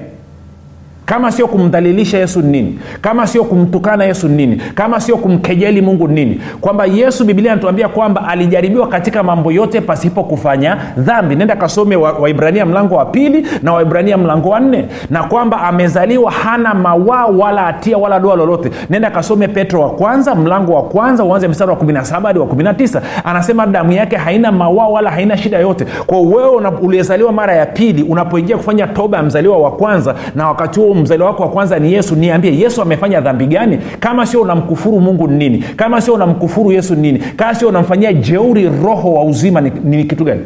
kama 1.09 1.31
sio 1.31 1.47
kumdhalilisha 1.47 2.17
yesu 2.17 2.41
nini? 2.41 2.79
Kama 3.01 3.27
sio 3.27 3.43
kumtukana 3.43 4.03
yesu 4.05 4.27
nini? 4.27 4.55
Kama 4.75 4.99
sio 4.99 5.17
kumkejeli 5.17 5.81
mungu 5.81 6.07
nini? 6.07 6.41
Kwamba 6.61 6.85
yesu 6.85 7.25
bibilia 7.25 7.51
anatuambia 7.51 7.87
kwamba 7.89 8.27
alijaribiwa 8.27 8.87
katika 8.87 9.23
mambo 9.23 9.51
yote 9.51 9.81
pasipo 9.81 10.23
kufanya 10.23 10.77
dhambi. 10.97 11.35
Nenda 11.35 11.55
kasome 11.55 11.95
waibrania 11.95 12.63
wa 12.63 12.69
mlango 12.69 12.95
wa 12.95 13.05
pili 13.05 13.47
na 13.63 13.73
waibrania 13.73 14.17
mlango 14.17 14.49
wa 14.49 14.59
nne. 14.59 14.85
Na 15.09 15.23
kwamba 15.23 15.61
amezaliwa 15.61 16.31
hana 16.31 16.73
mawaa 16.73 17.25
wala 17.25 17.61
hatia 17.61 17.97
wala 17.97 18.19
doa 18.19 18.35
lolote. 18.35 18.71
Nenda 18.89 19.09
kasome 19.11 19.47
petro 19.47 19.81
wa 19.81 19.89
kwanza 19.89 20.35
mlango 20.35 20.73
wa 20.73 20.83
kwanza 20.83 21.23
uanze 21.23 21.47
mstari 21.47 21.71
wa 21.71 21.77
17 21.77 22.21
hadi 22.27 22.39
wa 22.39 22.45
19 22.45 23.01
anasema 23.23 23.65
damu 23.67 23.91
yake 23.91 24.15
haina 24.17 24.51
mawaa 24.51 24.87
wala 24.87 25.11
haina 25.11 25.37
shida 25.37 25.59
yote 25.59 25.85
kwa 26.05 26.21
wewe 26.21 26.49
uliyezaliwa 26.81 27.31
mara 27.31 27.55
ya 27.55 27.65
pili 27.65 28.03
unapoingia 28.03 28.57
kufanya 28.57 28.87
toba 28.87 29.17
ya 29.17 29.23
mzaliwa 29.23 29.57
wa 29.57 29.71
kwanza 29.71 30.15
na 30.35 30.47
wakati 30.47 30.79
huo 30.79 30.98
mzaliwa 30.99 31.27
wako 31.27 31.43
wa 31.43 31.49
kwanza 31.49 31.79
ni 31.79 31.93
yesu 31.93 32.15
niambie 32.15 32.57
yesu 32.59 32.81
amefanya 32.81 33.21
dhambi 33.21 33.45
gani? 33.45 33.79
Kama 33.99 34.25
sio 34.25 34.41
unamkufuru 34.41 34.99
mungu 34.99 35.27
ni 35.27 35.37
nini? 35.37 35.57
Kama 35.75 36.01
sio 36.01 36.13
unamkufuru 36.13 36.71
yesu 36.71 36.95
ni 36.95 37.01
nini? 37.01 37.19
Kama 37.35 37.55
sio 37.55 37.67
unamfanyia 37.69 38.13
jeuri 38.13 38.69
roho 38.83 39.13
wa 39.13 39.23
uzima 39.23 39.61
ni, 39.61 39.71
ni 39.83 40.03
kitu 40.03 40.23
gani? 40.23 40.41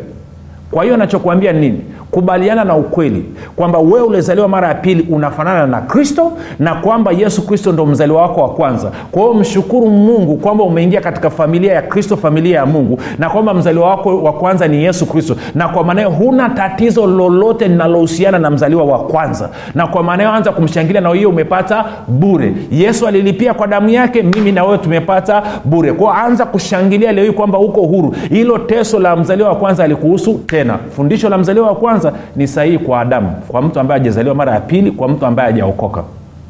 Kwa 0.72 0.84
hiyo 0.84 0.98
nachokuambia 0.98 1.54
nini 1.54 1.80
kubaliana 2.14 2.64
na 2.64 2.76
ukweli 2.76 3.26
kwamba 3.56 3.80
wewe 3.80 4.02
ulizaliwa 4.02 4.48
mara 4.48 4.68
ya 4.68 4.76
pili 4.76 5.08
unafanana 5.10 5.68
na 5.68 5.82
kristo 5.82 6.32
na 6.60 6.76
kwamba 6.76 7.12
yesu 7.12 7.46
kristo 7.48 7.72
ndo 7.72 7.86
mzaliwa 7.86 8.22
wako 8.22 8.42
wa 8.42 8.50
kwanza. 8.50 8.92
Kwa 9.12 9.22
hiyo 9.22 9.34
mshukuru 9.34 9.90
mungu 9.90 10.36
kwamba 10.36 10.64
umeingia 10.64 11.02
katika 11.02 11.30
familia 11.30 11.74
ya 11.74 11.82
kristo 11.82 12.18
familia 12.18 12.56
ya 12.58 12.66
mungu 12.66 13.00
na 13.20 13.30
kwamba 13.30 13.54
mzaliwa 13.54 13.90
wako 13.90 14.24
wa 14.24 14.34
kwanza 14.34 14.68
ni 14.68 14.84
yesu 14.84 15.06
kristo. 15.06 15.36
Na 15.56 15.68
kwa 15.70 15.84
maanayo 15.84 16.10
huna 16.10 16.50
tatizo 16.50 17.08
lolote 17.08 17.68
linalohusiana 17.68 18.40
na 18.40 18.50
mzaliwa 18.50 18.84
wa 18.84 19.00
kwanza. 19.00 19.50
Na 19.76 19.88
kwa 19.88 20.04
maanayo 20.04 20.32
anza 20.32 20.52
kumshangilia 20.52 21.02
na 21.02 21.10
hiyo 21.14 21.30
umepata 21.30 21.86
bure. 22.08 22.54
Yesu 22.72 23.08
alilipia 23.08 23.54
kwa 23.54 23.68
damu 23.68 23.90
yake 23.90 24.24
mimi 24.24 24.52
na 24.52 24.64
wewe 24.64 24.78
tumepata 24.78 25.44
bure. 25.66 25.94
Kwao 25.94 26.14
anza 26.14 26.46
kushangilia 26.46 27.12
leo 27.12 27.26
hii 27.26 27.32
kwamba 27.32 27.60
uko 27.60 27.82
huru. 27.82 28.16
Hilo 28.30 28.58
teso 28.58 29.00
la 29.00 29.16
mzaliwa 29.16 29.50
wa 29.50 29.56
kwanza 29.56 29.84
alikuhusu 29.84 30.34
tena. 30.34 30.78
Fundisho 30.96 31.30
la 31.30 31.38
mzaliwa 31.38 31.68
wa 31.68 31.76
kwanza 31.76 32.03
ni 32.36 32.48
sahihi 32.48 32.78
kwa 32.78 33.02
adamu 33.02 33.32
kwa 33.48 33.62
mtu 33.62 33.80
ambaye 33.80 34.00
hajazaliwa 34.00 34.36
mara 34.36 34.54
ya 34.54 34.60
pili 34.60 34.92
kwa 34.92 35.08
mtu 35.08 35.26
ambaye 35.26 35.52
hajaokoka. 35.52 36.04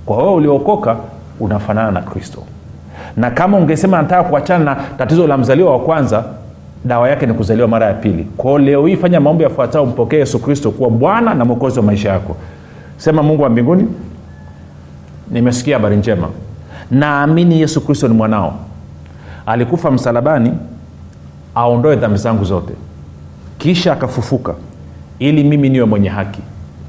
Kwa 0.06 0.18
wewe 0.18 0.34
uliookoka 0.34 0.96
unafanana 1.40 1.92
na 1.92 2.02
kristo. 2.02 2.44
Na 3.18 3.32
kama 3.32 3.58
ungesema 3.58 4.02
nataka 4.02 4.30
kuachana 4.30 4.66
na 4.66 4.76
tatizo 4.98 5.28
la 5.28 5.38
mzaliwa 5.38 5.72
wa 5.72 5.80
kwanza 5.80 6.24
dawa 6.86 7.10
yake 7.10 7.26
ni 7.26 7.34
kuzaliwa 7.34 7.68
mara 7.68 7.86
ya 7.86 7.94
pili. 7.94 8.28
Kwao 8.38 8.60
leo 8.60 8.86
hii 8.88 8.96
fanya 8.96 9.20
maombi 9.20 9.44
yafuatayo 9.44 9.86
mpokee 9.86 10.18
yesu 10.18 10.40
kristo 10.40 10.72
kuwa 10.72 10.90
bwana 10.90 11.34
na 11.34 11.46
mwokozi 11.46 11.80
wa 11.80 11.86
maisha 11.86 12.10
yako. 12.10 12.36
Sema 12.98 13.24
mungu 13.24 13.44
wa 13.44 13.50
mbinguni 13.50 13.88
nimesikia 15.32 15.76
habari 15.78 15.96
njema. 15.96 16.28
Naamini 16.92 17.62
yesu 17.62 17.82
kristo 17.86 18.08
ni 18.08 18.14
mwanao. 18.14 18.54
Alikufa 19.46 19.92
msalabani 19.92 20.54
aondoe 21.56 21.96
dhambi 21.96 22.18
zangu 22.18 22.44
zote. 22.46 22.74
Kisha 23.58 23.94
akafufuka 23.94 24.54
ili 25.30 25.44
mimi 25.44 25.70
niwe 25.70 25.86
mwenye 25.86 26.10
haki. 26.10 26.42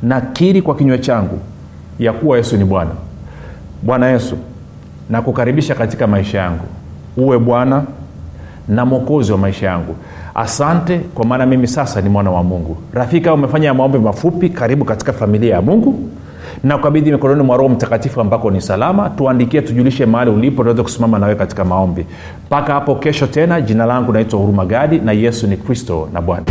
Nakiri 0.03 0.62
kwa 0.62 0.75
kinywa 0.75 0.99
changu 0.99 1.38
ya 1.99 2.12
kuwa 2.12 2.37
yesu 2.37 2.57
ni 2.57 2.64
bwana. 2.64 2.90
Bwana 3.83 4.07
yesu 4.11 4.37
nakukaribisha 5.11 5.75
katika 5.75 6.07
maisha 6.07 6.38
yangu. 6.38 6.64
Uwe 7.16 7.38
bwana 7.38 7.83
na 8.68 8.85
mwokozi 8.87 9.33
wa 9.33 9.38
maisha 9.38 9.66
yangu. 9.66 9.97
Asante 10.35 10.99
kwa 10.99 11.25
maana 11.25 11.47
mimi 11.47 11.66
sasa 11.68 12.01
ni 12.01 12.09
mwana 12.09 12.31
wa 12.31 12.42
mungu. 12.42 12.77
Rafiki 12.92 13.29
au 13.29 13.35
umefanya 13.35 13.75
maombi 13.75 13.99
mafupi 13.99 14.49
karibu 14.49 14.85
katika 14.85 15.12
familia 15.12 15.55
ya 15.55 15.62
mungu. 15.62 15.99
Na 16.64 16.77
ukabidhi 16.77 17.12
mikononi 17.12 17.42
mwa 17.42 17.57
roho 17.57 17.68
mtakatifu 17.68 18.20
ambako 18.20 18.51
ni 18.51 18.61
salama. 18.61 19.11
Tuandikie 19.11 19.62
tujulishe 19.62 20.07
mahali 20.07 20.31
ulipo 20.31 20.57
tunaweza 20.57 20.83
kusimama 20.83 21.18
nawe 21.18 21.35
katika 21.35 21.64
maombi. 21.64 22.07
Mpaka 22.47 22.73
hapo 22.73 22.94
kesho 22.94 23.27
tena 23.27 23.61
jina 23.61 23.87
langu 23.87 24.12
naitwa 24.12 24.40
huruma 24.40 24.64
gadi 24.66 24.99
na 24.99 25.12
yesu 25.12 25.47
ni 25.47 25.57
kristo 25.57 26.09
na 26.12 26.20
bwana 26.20 26.42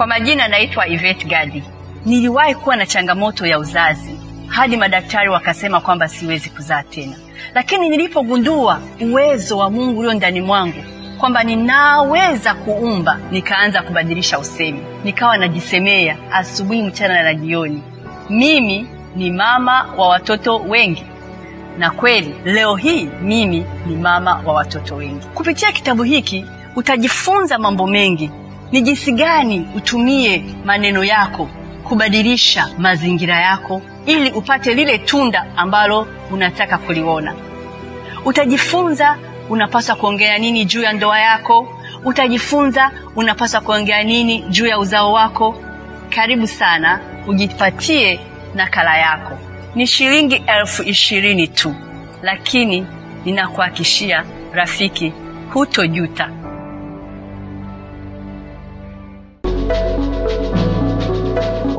kwa 0.00 0.06
majina 0.06 0.48
naitwa 0.48 0.88
ivet 0.88 1.26
gadi. 1.26 1.62
Niliwahi 2.06 2.54
kuwa 2.54 2.76
na 2.76 2.86
changamoto 2.86 3.46
ya 3.46 3.58
uzazi 3.58 4.20
hadi 4.46 4.76
madaktari 4.76 5.28
wakasema 5.28 5.80
kwamba 5.80 6.08
siwezi 6.08 6.50
kuzaa 6.50 6.82
tena. 6.82 7.16
Lakini 7.54 7.88
nilipogundua 7.88 8.80
uwezo 9.00 9.58
wa 9.58 9.70
mungu 9.70 10.00
ulio 10.00 10.14
ndani 10.14 10.40
mwangu 10.40 10.84
kwamba 11.18 11.44
ninaweza 11.44 12.54
kuumba 12.54 13.18
nikaanza 13.30 13.82
kubadilisha 13.82 14.38
usemi. 14.38 14.80
Nikawa 15.04 15.36
najisemea 15.36 16.16
asubuhi 16.32 16.82
mchana 16.82 17.22
na 17.22 17.34
jioni. 17.34 17.82
Mimi 18.30 18.86
ni 19.16 19.30
mama 19.30 19.86
wa 19.96 20.08
watoto 20.08 20.58
wengi. 20.58 21.04
Na 21.78 21.90
kweli 21.90 22.34
leo 22.44 22.76
hii 22.76 23.08
mimi 23.22 23.66
ni 23.86 23.96
mama 23.96 24.42
wa 24.46 24.54
watoto 24.54 24.94
wengi. 24.96 25.26
Kupitia 25.34 25.72
kitabu 25.72 26.02
hiki 26.02 26.46
utajifunza 26.76 27.58
mambo 27.58 27.86
mengi 27.86 28.30
ni 28.72 28.80
jinsi 28.82 29.12
gani 29.12 29.66
utumie 29.76 30.44
maneno 30.64 31.04
yako 31.04 31.48
kubadilisha 31.84 32.68
mazingira 32.78 33.40
yako 33.40 33.82
ili 34.06 34.30
upate 34.30 34.74
lile 34.74 34.98
tunda 34.98 35.46
ambalo 35.56 36.06
unataka 36.30 36.78
kuliona? 36.78 37.34
Utajifunza 38.24 39.16
unapaswa 39.48 39.96
kuongea 39.96 40.38
nini 40.38 40.64
juu 40.64 40.82
ya 40.82 40.92
ndoa 40.92 41.20
yako? 41.20 41.80
Utajifunza 42.04 42.90
unapaswa 43.16 43.60
kuongea 43.60 44.02
nini 44.04 44.42
juu 44.42 44.66
ya 44.66 44.78
uzao 44.78 45.12
wako? 45.12 45.56
Karibu 46.14 46.46
sana 46.46 47.00
ujipatie 47.26 48.20
nakala 48.54 48.98
yako. 48.98 49.38
Ni 49.74 49.86
shilingi 49.86 50.42
elfu 50.46 50.82
ishirini 50.82 51.48
tu 51.48 51.74
lakini 52.22 52.86
ninakuhakishia 53.24 54.24
rafiki 54.52 55.12
hutojuta 55.52 56.30